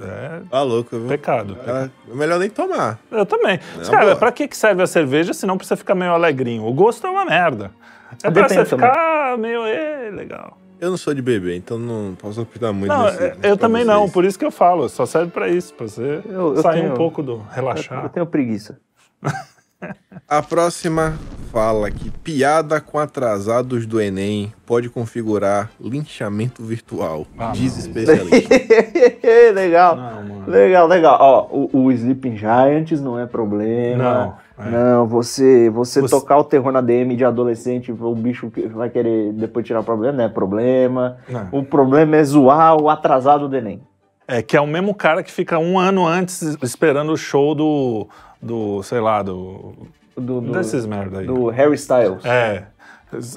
[0.00, 1.08] É Tá louco, viu?
[1.08, 1.56] pecado.
[1.56, 2.98] Cara, é melhor nem tomar.
[3.10, 3.58] Eu também.
[3.76, 4.16] Mas, cara, boa.
[4.16, 6.64] pra que que serve a cerveja se não precisa ficar meio alegrinho?
[6.66, 7.70] O gosto é uma merda.
[8.22, 10.58] É pra Depende você ficar meio, "Ê, legal.
[10.80, 13.56] Eu não sou de beber, então não posso opinar muito Não, nesse- eu- nesse eu
[13.56, 14.12] também não, vocês.
[14.12, 14.88] por isso que eu falo.
[14.88, 18.02] Só serve pra isso, pra você Eu- eu sair tenho- um pouco do Eu, relaxar.
[18.04, 18.78] eu tenho preguiça.
[20.26, 21.14] A próxima
[21.52, 27.26] fala que piada com atrasados do Enem pode configurar linchamento virtual.
[27.38, 27.80] Ah, diz não.
[27.80, 28.54] especialista.
[29.54, 29.96] legal.
[29.96, 30.46] Não.
[30.46, 31.18] Legal, legal.
[31.20, 34.02] Ó, o, o Sleeping Giants não é problema.
[34.02, 34.70] Não, é.
[34.70, 39.32] Não, você, você, Você- tocar o terror na DM de adolescente, o bicho vai querer
[39.32, 41.16] depois tirar o problema, não é problema.
[41.28, 41.48] Não.
[41.50, 43.82] O problema é zoar o atrasado do Enem.
[44.26, 48.08] É que é o mesmo cara que fica um ano antes esperando o show do.
[48.40, 49.74] do sei lá, do.
[50.16, 51.26] Do, do, desses merda aí.
[51.26, 52.24] do Harry Styles.
[52.24, 52.64] É.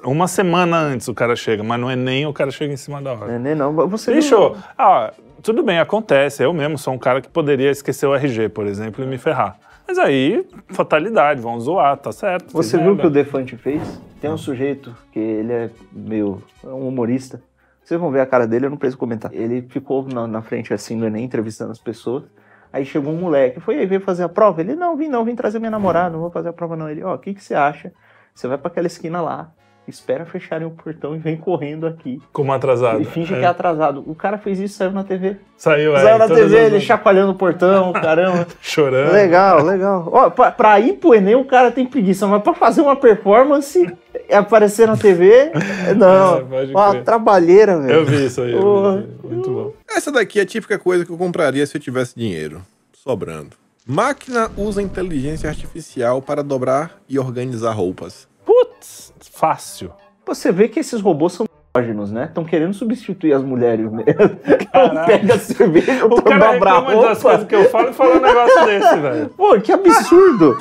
[0.03, 3.01] Uma semana antes o cara chega, mas não é nem o cara chega em cima
[3.01, 3.33] da hora.
[3.33, 5.11] Enem não, você Bicho, ah,
[5.41, 6.43] tudo bem, acontece.
[6.43, 9.57] Eu mesmo sou um cara que poderia esquecer o RG, por exemplo, e me ferrar.
[9.87, 12.51] Mas aí, fatalidade, vão zoar, tá certo.
[12.51, 13.81] Você viu o que o Defante fez?
[14.19, 17.41] Tem um sujeito que ele é meio é um humorista.
[17.81, 19.33] Vocês vão ver a cara dele, eu não preciso comentar.
[19.33, 22.25] Ele ficou na, na frente assim do Enem, entrevistando as pessoas.
[22.73, 24.59] Aí chegou um moleque, foi aí, veio fazer a prova.
[24.59, 26.89] Ele, não, vim não, vim trazer minha namorada, não vou fazer a prova não.
[26.89, 27.93] Ele, ó, o que, que você acha?
[28.35, 29.51] Você vai pra aquela esquina lá,
[29.87, 32.21] espera fecharem o portão e vem correndo aqui.
[32.33, 33.01] Como atrasado.
[33.01, 33.39] E finge É.
[33.39, 34.03] que é atrasado.
[34.05, 35.37] O cara fez isso, saiu na TV.
[35.57, 38.45] Saiu, é, saiu na TV, as- ele chacoalhando o portão, caramba.
[38.61, 39.13] Chorando.
[39.13, 40.09] Legal, legal.
[40.11, 43.91] Ó, pra, pra ir pro Enem o cara tem preguiça, mas pra fazer uma performance
[44.29, 45.51] e aparecer na TV,
[45.97, 46.37] não.
[46.37, 47.03] É, crer.
[47.03, 47.93] trabalheira, velho.
[47.93, 48.51] Eu vi isso aí.
[48.59, 48.97] Porra.
[49.23, 49.27] vi.
[49.35, 49.73] Muito bom.
[49.89, 52.61] Essa daqui é a típica coisa que eu compraria se eu tivesse dinheiro.
[52.93, 53.51] Sobrando.
[53.89, 58.27] Máquina usa inteligência artificial para dobrar e organizar roupas.
[58.45, 59.91] Putz, fácil.
[60.25, 62.25] Você vê que esses robôs são misóginos, né?
[62.25, 64.05] Estão querendo substituir as mulheres mesmo.
[64.73, 65.05] Caralho.
[65.05, 68.65] Pega a cerveja, O cara reclama das coisas que eu falo e fala um negócio
[68.65, 69.29] desse, velho.
[69.37, 70.57] Pô, que absurdo!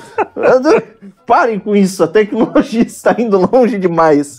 [1.27, 4.39] Parem com isso, a tecnologia está indo longe demais.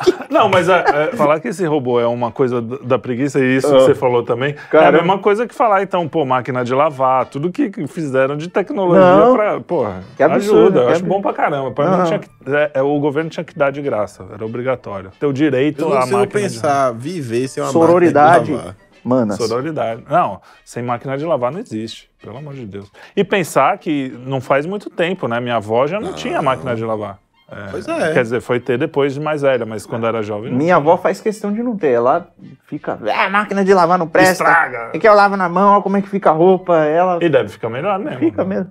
[0.30, 3.66] Não, mas é, é, falar que esse robô é uma coisa da preguiça, e isso
[3.66, 3.78] Ah.
[3.78, 4.88] que você falou também, é Caramba.
[4.88, 8.48] a mesma coisa que falar, então, pô, máquina de lavar, tudo que que fizeram de
[8.48, 9.34] tecnologia Não.
[9.34, 9.60] pra.
[9.60, 10.80] Porra, Que absurdo, ajuda.
[10.80, 11.70] Eu que acho bom pra caramba.
[11.72, 12.04] Pra mim, Não.
[12.06, 15.10] tinha que, é, é, o governo tinha que dar de graça, era obrigatório.
[15.18, 18.38] Ter o direito Eu à não máquina pensar, viver sem uma Sororidade.
[18.52, 18.76] máquina de lavar.
[19.02, 19.38] Manas.
[19.38, 20.04] de sororidade.
[20.10, 22.90] Não, sem máquina de lavar não existe, pelo amor de Deus.
[23.16, 25.40] E pensar que não faz muito tempo, né?
[25.40, 27.18] Minha avó já não, tinha máquina de lavar.
[27.50, 28.12] É, Pois é.
[28.12, 30.52] Quer dizer, foi ter depois de mais velha, mas quando era jovem.
[30.52, 31.90] Minha avó faz questão de não ter.
[31.92, 32.28] Ela
[32.66, 32.98] fica.
[33.14, 34.32] Ah, máquina de lavar não presta.
[34.44, 34.90] Estraga.
[34.94, 36.76] É que eu lavo na mão, olha como é que fica a roupa.
[36.84, 38.18] Ela E deve ficar melhor mesmo.
[38.20, 38.70] fica mesmo.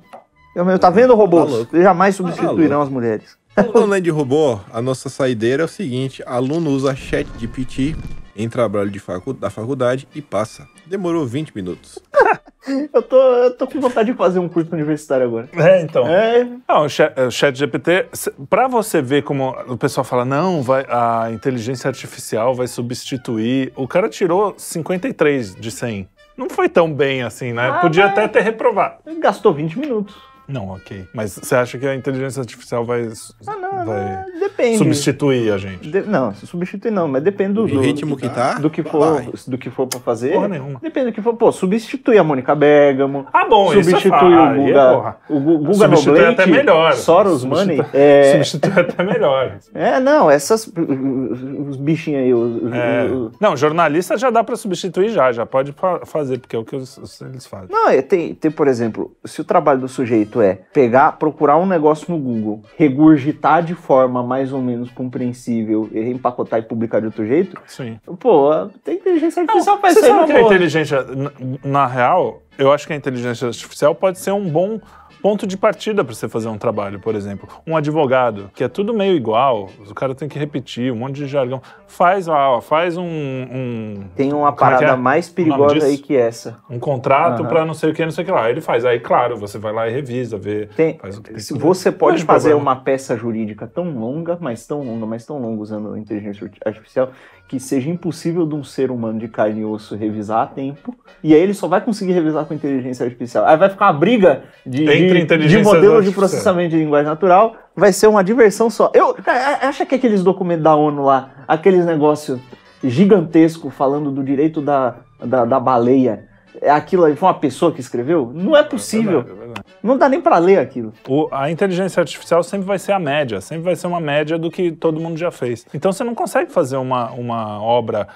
[0.55, 0.80] Eu mesmo.
[0.80, 1.67] Tá vendo, robôs?
[1.67, 1.82] Tá.
[1.82, 2.84] Jamais substituirão louco.
[2.84, 3.38] as mulheres.
[3.73, 7.95] Falando de robô, a nossa saideira é o seguinte: aluno usa chat GPT
[8.36, 10.65] em trabalho de facu da faculdade e passa.
[10.88, 11.99] Demorou 20 minutos.
[12.93, 15.49] Eu tô, eu tô com vontade de fazer um curso universitário agora.
[15.57, 16.07] É, então.
[16.07, 18.07] É, Não, o chat, o chat GPT,
[18.49, 23.72] pra você ver como o pessoal fala, não, vai, a inteligência artificial vai substituir.
[23.76, 26.07] O cara tirou 53 de 100.
[26.38, 27.70] Não foi tão bem assim, né?
[27.70, 28.95] Ah, Podia mas- até ter reprovado.
[29.20, 30.15] gastou 20 minutos.
[30.49, 31.07] Não, ok.
[31.13, 33.07] Mas você acha que a inteligência artificial vai,
[33.47, 34.77] Ah, não, vai não, depende.
[34.79, 35.89] substituir a gente?
[35.89, 38.55] De- não, substitui não, mas depende do, do, ritmo que tá.
[38.55, 39.29] do que for, vai.
[39.47, 40.33] do que for pra fazer.
[40.33, 40.79] Porra nenhuma.
[40.81, 41.35] Depende do que for.
[41.35, 43.27] Pô, substitui a Mônica Bergamo.
[43.31, 46.93] Ah, bom, isso é substitui o aí, Guga, o Gu- Guga Substitui até melhor.
[46.93, 47.89] Soros Substitui- Money.
[47.93, 49.57] É, Substitui até melhor.
[49.73, 53.05] é, não, essas os bichinhos aí, os, É.
[53.05, 56.65] os- Não, jornalista já dá pra substituir já, já pode fa- fazer, porque é o
[56.65, 57.67] que os- os- eles fazem.
[57.69, 61.65] Não, é, tem, tem, por exemplo, se o trabalho do sujeito é pegar, procurar um
[61.65, 67.07] negócio no Google, regurgitar de forma mais ou menos compreensível, e empacotar e publicar de
[67.07, 67.99] outro jeito, Sim.
[68.19, 71.31] pô, tem inteligência artificial faz Você isso aí que a inteligência, na,
[71.63, 74.79] na real, eu acho que a inteligência artificial pode ser um bom
[75.22, 77.47] ponto de partida para você fazer um trabalho, por exemplo.
[77.65, 81.28] Um advogado, que é tudo meio igual, o cara tem que repetir um monte de
[81.28, 81.61] jargão.
[81.88, 84.95] Faz lá, ó, faz um, um, Tem uma é parada é?
[84.95, 86.57] mais nome perigosa aí que essa.
[86.70, 87.49] um contrato Aham.
[87.49, 88.49] para não sei o que, não sei o que lá.
[88.49, 88.86] Ele faz.
[88.86, 90.67] Aí, claro, você vai lá e revisa, vê.
[90.76, 92.72] Tem, faz o que tem você pode Vejo fazer problema.
[92.72, 97.11] uma peça jurídica tão longa, mas tão longa, mas tão longa usando inteligência artificial,
[97.47, 101.34] que seja impossível de um ser humano de carne e osso revisar a tempo, e
[101.34, 103.45] aí ele só vai conseguir revisar com inteligência artificial.
[103.45, 107.07] Aí vai ficar uma briga de, Entre de, de inteligências modelo de processamento de linguagem
[107.10, 108.91] natural, vai ser uma diversão só.
[108.93, 112.39] Eu a- acha que aqueles documentos da ONU lá, aqueles negócios
[112.84, 116.28] gigantescos falando do direito da, da, da baleia,
[116.62, 118.32] é aquilo foi uma pessoa que escreveu?
[118.34, 119.20] Não é possível.
[119.20, 119.62] É verdade, é verdade.
[119.82, 120.91] Não dá nem pra ler aquilo.
[121.07, 124.49] O- a inteligência artificial sempre vai ser a média, sempre vai ser uma média do
[124.49, 125.66] que todo mundo já fez.
[125.74, 128.07] Então você não consegue fazer uma, uma obra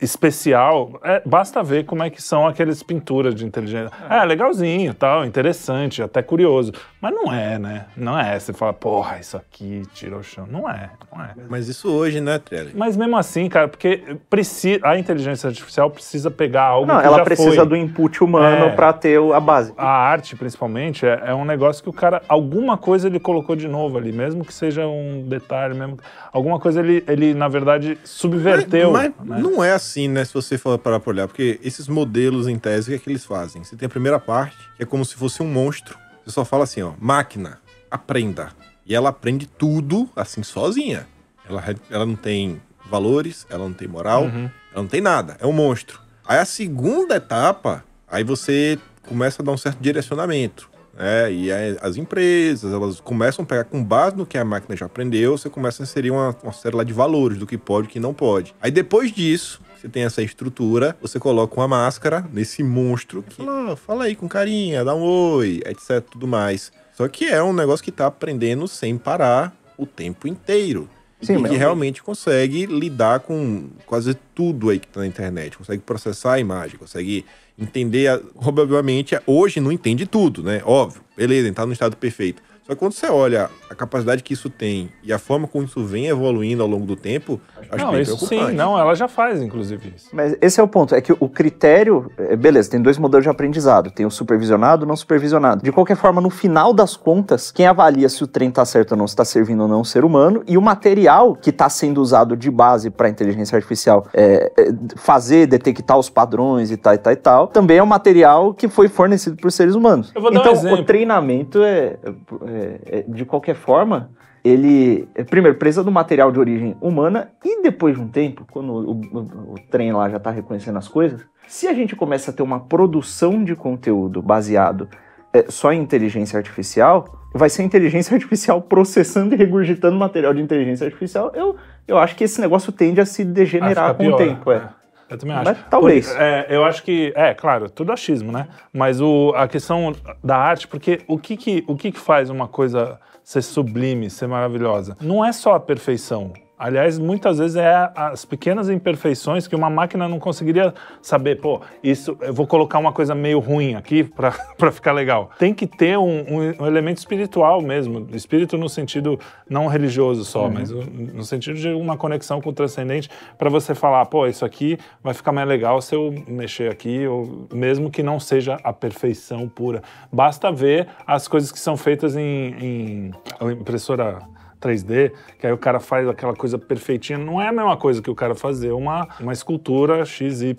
[0.00, 3.90] especial, é, basta ver como é que são aqueles pinturas de inteligência.
[4.08, 6.72] É, legalzinho, tal, interessante, até curioso.
[7.00, 7.86] Mas não é, né?
[7.96, 8.38] Não é.
[8.38, 10.46] Você fala, porra, isso aqui tirou o chão.
[10.50, 11.30] Não é, não é.
[11.48, 12.72] Mas isso hoje, né, Trelli?
[12.74, 17.18] Mas mesmo assim, cara, porque precisa, a inteligência artificial precisa pegar algo Não, que ela
[17.18, 17.66] já precisa foi.
[17.66, 18.70] do input humano É.
[18.74, 19.72] pra ter a base.
[19.76, 23.68] A arte, principalmente, é, é um negócio que o cara, alguma coisa ele colocou de
[23.68, 25.98] novo ali, mesmo que seja um detalhe, mesmo,
[26.32, 28.92] alguma coisa ele, ele na verdade, subverteu.
[28.92, 29.38] Mas, né?
[29.40, 32.88] não é assim, né, se você for parar pra olhar, porque esses modelos, em tese,
[32.88, 33.62] o que é que eles fazem?
[33.64, 35.96] Você tem a primeira parte, que é como se fosse um monstro.
[36.24, 37.58] Você só fala assim, ó, máquina,
[37.90, 38.50] aprenda.
[38.84, 41.06] E ela aprende tudo, assim, sozinha.
[41.48, 42.60] Ela, ela não tem
[42.90, 44.50] valores, ela não tem moral, Uhum.
[44.72, 45.36] ela não tem nada.
[45.40, 46.00] É um monstro.
[46.26, 50.68] Aí a segunda etapa, aí você começa a dar um certo direcionamento.
[50.98, 51.32] Né?
[51.32, 54.86] e aí as empresas, elas começam a pegar com base no que a máquina já
[54.86, 57.88] aprendeu, você começa a inserir uma, uma série lá de valores, do que pode e
[57.88, 58.54] o que não pode.
[58.60, 63.76] Aí depois disso, você tem essa estrutura, você coloca uma máscara nesse monstro que fala,
[63.76, 66.72] fala aí com carinha, dá um oi, etc, tudo mais.
[66.92, 70.88] Só que é um negócio que tá aprendendo sem parar o tempo inteiro.
[71.20, 75.58] Sim, e que realmente consegue lidar com quase tudo aí que tá na internet.
[75.58, 77.24] Consegue processar a imagem, consegue
[77.58, 78.08] entender.
[78.08, 78.20] A...
[78.36, 80.62] Obviamente, hoje não entende tudo, né?
[80.64, 81.02] Óbvio.
[81.16, 82.42] Beleza, tá no estado perfeito.
[82.68, 85.82] Só que quando você olha a capacidade que isso tem e a forma como isso
[85.82, 87.40] vem evoluindo ao longo do tempo,
[87.70, 88.50] acho não, bem isso preocupante.
[88.50, 90.10] sim, não, ela já faz, inclusive, isso.
[90.12, 93.30] Mas esse é o ponto, é que o critério, é, beleza, tem dois modelos de
[93.30, 95.62] aprendizado, tem o supervisionado e o não supervisionado.
[95.62, 98.98] De qualquer forma, no final das contas, quem avalia se o trem está certo ou
[98.98, 102.02] não, se está servindo ou não o ser humano, e o material que está sendo
[102.02, 106.92] usado de base para a inteligência artificial é, é, fazer, detectar os padrões e tal
[106.92, 110.12] e tal e tal, também é um material que foi fornecido por seres humanos.
[110.14, 110.80] Eu vou dar um então, exemplo.
[110.80, 114.10] o treinamento é, é- é- de qualquer forma,
[114.44, 118.72] ele, é, primeiro, precisa do material de origem humana e depois de um tempo, quando
[118.72, 122.34] o, o- o trem lá já está reconhecendo as coisas, se a gente começa a
[122.34, 124.88] ter uma produção de conteúdo baseado
[125.32, 127.04] é, só em inteligência artificial,
[127.34, 131.30] vai ser inteligência artificial processando e regurgitando material de inteligência artificial.
[131.34, 131.54] Eu,
[131.86, 134.50] eu acho que esse negócio tende a se Ah, degenerar fica com o pior, tempo.
[134.50, 134.68] É.
[135.10, 135.44] Eu também acho.
[135.44, 136.12] Mas talvez.
[136.12, 138.48] Por- é, eu acho que, é, claro, tudo achismo, né?
[138.72, 142.46] Mas o, a questão da arte, porque o que que, o que que faz uma
[142.48, 144.96] coisa ser sublime, ser maravilhosa?
[145.00, 146.32] Não é só a perfeição.
[146.58, 151.40] Aliás, muitas vezes é as pequenas imperfeições que uma máquina não conseguiria saber.
[151.40, 154.02] Pô, isso, eu vou colocar uma coisa meio ruim aqui
[154.58, 155.30] pra ficar legal.
[155.38, 156.24] Tem que ter um,
[156.60, 158.08] um- elemento espiritual mesmo.
[158.12, 162.52] Espírito no sentido não religioso só, mas o- no sentido de uma conexão com o
[162.52, 167.06] transcendente para você falar, pô, isso aqui vai ficar mais legal se eu mexer aqui,
[167.06, 169.82] ou mesmo que não seja a perfeição pura.
[170.12, 173.10] Basta ver as coisas que são feitas em, em
[173.52, 174.18] impressora
[174.60, 177.18] 3D, que aí o cara faz aquela coisa perfeitinha.
[177.18, 180.56] Não é a mesma coisa que o cara fazer uma, uma escultura XY.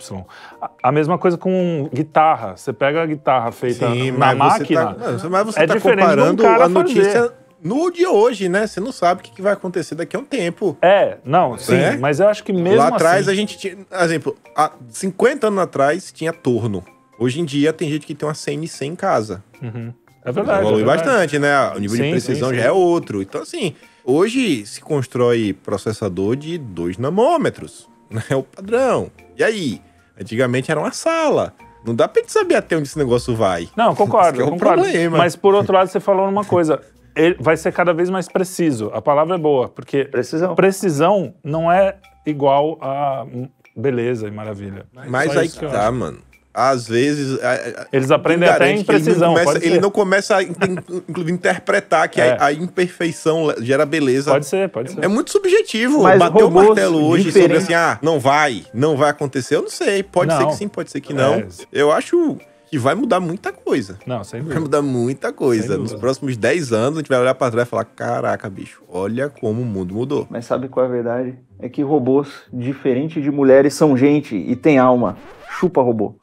[0.61, 2.55] A, a mesma coisa com guitarra.
[2.57, 4.93] Você pega a guitarra feita Sim, na mas você máquina.
[4.93, 7.33] tá, mas você é tá um comparando cara a notícia fazer.
[7.63, 8.65] no de hoje, né?
[8.67, 10.77] Você não sabe o que vai acontecer daqui a um tempo.
[10.81, 11.97] É, não, sim, É?
[11.97, 15.47] mas eu acho que mesmo Lá atrás assim, a gente tinha, por exemplo, há 50
[15.47, 16.83] anos atrás tinha torno.
[17.19, 19.43] Hoje em dia tem gente que tem uma CNC em casa.
[19.61, 19.93] Uhum.
[20.23, 20.59] É verdade.
[20.61, 21.05] Evolui é verdade.
[21.07, 21.69] bastante, né?
[21.75, 22.67] O nível Sim, de precisão sim, já sim.
[22.67, 23.21] é outro.
[23.21, 23.73] Então, assim,
[24.11, 27.87] hoje se constrói processador de 2 nanômetros.
[28.11, 28.23] Né?
[28.27, 29.11] É o padrão.
[29.37, 29.79] E aí?
[30.19, 31.53] Antigamente era uma sala.
[31.85, 33.69] Não dá pra gente saber até onde esse negócio vai.
[33.77, 34.81] Não, concordo, é o concordo.
[34.81, 35.19] problema.
[35.19, 36.81] Mas por outro lado, você falou uma coisa.
[37.15, 38.89] Ele vai ser cada vez mais preciso.
[38.95, 40.55] A palavra é boa, porque Precisão.
[40.55, 43.27] precisão não é igual a
[43.77, 44.87] beleza e maravilha.
[45.07, 45.93] Mas Só aí que tá, acho.
[45.93, 46.17] mano.
[46.59, 47.39] Às vezes.
[47.41, 49.33] a- a- Eles aprendem até em que ele não precisão.
[49.33, 49.81] começa- ele ser.
[49.81, 52.31] não começa a, inclusive, interpretar que É.
[52.39, 54.31] a, a imperfeição gera beleza.
[54.31, 55.03] Pode ser, pode ser.
[55.03, 56.03] É muito subjetivo.
[56.03, 59.55] Mas Bater o martelo hoje sobre diferentes- assim, ah, não vai, não vai acontecer.
[59.55, 60.03] Eu não sei.
[60.03, 60.47] Pode ser Não.
[60.49, 61.35] que sim, pode ser que não.
[61.35, 61.47] É.
[61.71, 62.37] Eu acho
[62.69, 63.97] que vai mudar muita coisa.
[64.05, 64.61] Não, sem Vai dúvida.
[64.61, 65.77] mudar muita coisa.
[65.77, 69.29] Nos próximos 10 anos, a gente vai olhar pra trás e falar: caraca, bicho, olha
[69.29, 70.27] como o mundo mudou.
[70.29, 71.35] Mas sabe qual é a verdade?
[71.59, 75.17] É que robôs, diferente de mulheres, são gente e têm alma.
[75.59, 76.15] Chupa robô.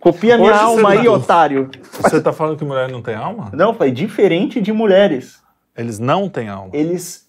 [0.00, 1.70] Copia minha Hoje alma aí, não- otário.
[2.02, 3.50] Você tá falando que mulher não tem alma?
[3.52, 5.42] Não, foi diferente de mulheres.
[5.76, 6.70] Eles não têm alma.
[6.72, 7.24] Eles.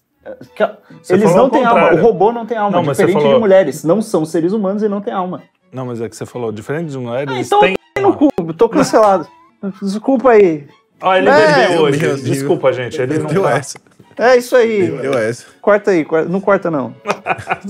[0.54, 0.68] que-
[1.02, 1.92] Você eles não têm alma.
[1.94, 2.76] O robô não tem alma.
[2.76, 3.84] Não, mas você diferente falou- de mulheres.
[3.84, 5.42] Não são seres humanos e não têm alma.
[5.72, 8.30] Não, mas é que você falou, diferente de mulheres, Ah, eles então têm No cu,
[8.56, 9.26] tô cancelado.
[9.82, 10.66] Desculpa aí.
[11.00, 12.22] Ó, ele É, bebeu hoje.
[12.22, 13.00] Desculpa, gente.
[13.00, 13.60] Ele não Deu tá...
[14.18, 14.90] É isso aí.
[14.90, 15.44] Deu essa.
[15.60, 16.94] Corta aí, corta- não corta não.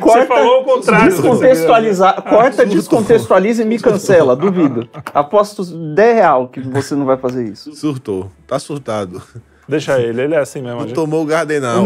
[0.00, 1.10] Você falou o contrário.
[1.10, 4.88] Descontextualizar, corta, descontextualiza e me cancela, duvido.
[5.12, 7.74] Aposto 10 real que você não vai fazer isso.
[7.74, 8.30] Surtou.
[8.46, 9.22] Tá surtado.
[9.68, 10.78] Deixa ele, ele é assim mesmo.
[10.80, 11.84] Não gente- tomou o Gardenal.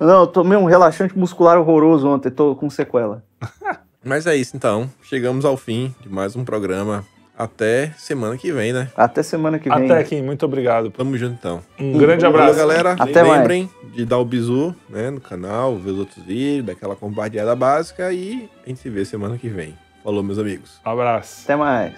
[0.00, 3.22] Não, eu tomei um relaxante muscular horroroso ontem, tô com sequela.
[4.04, 4.88] Mas é isso então.
[5.02, 7.04] Chegamos ao fim de mais um programa.
[7.42, 8.88] Até semana que vem, né?
[8.96, 9.84] Até semana que vem.
[9.84, 10.90] Até aqui, muito obrigado.
[10.90, 11.60] Tamo junto então.
[11.80, 12.56] Um grande Valeu, abraço.
[12.56, 12.92] galera.
[12.92, 13.40] Até mais.
[13.40, 18.12] Lembrem de dar o bizu né, no canal, ver os outros vídeos, daquela compartilhada básica
[18.12, 19.76] e a gente se vê semana que vem.
[20.04, 20.80] Falou, meus amigos.
[20.84, 21.42] Abraço.
[21.44, 21.94] Até mais.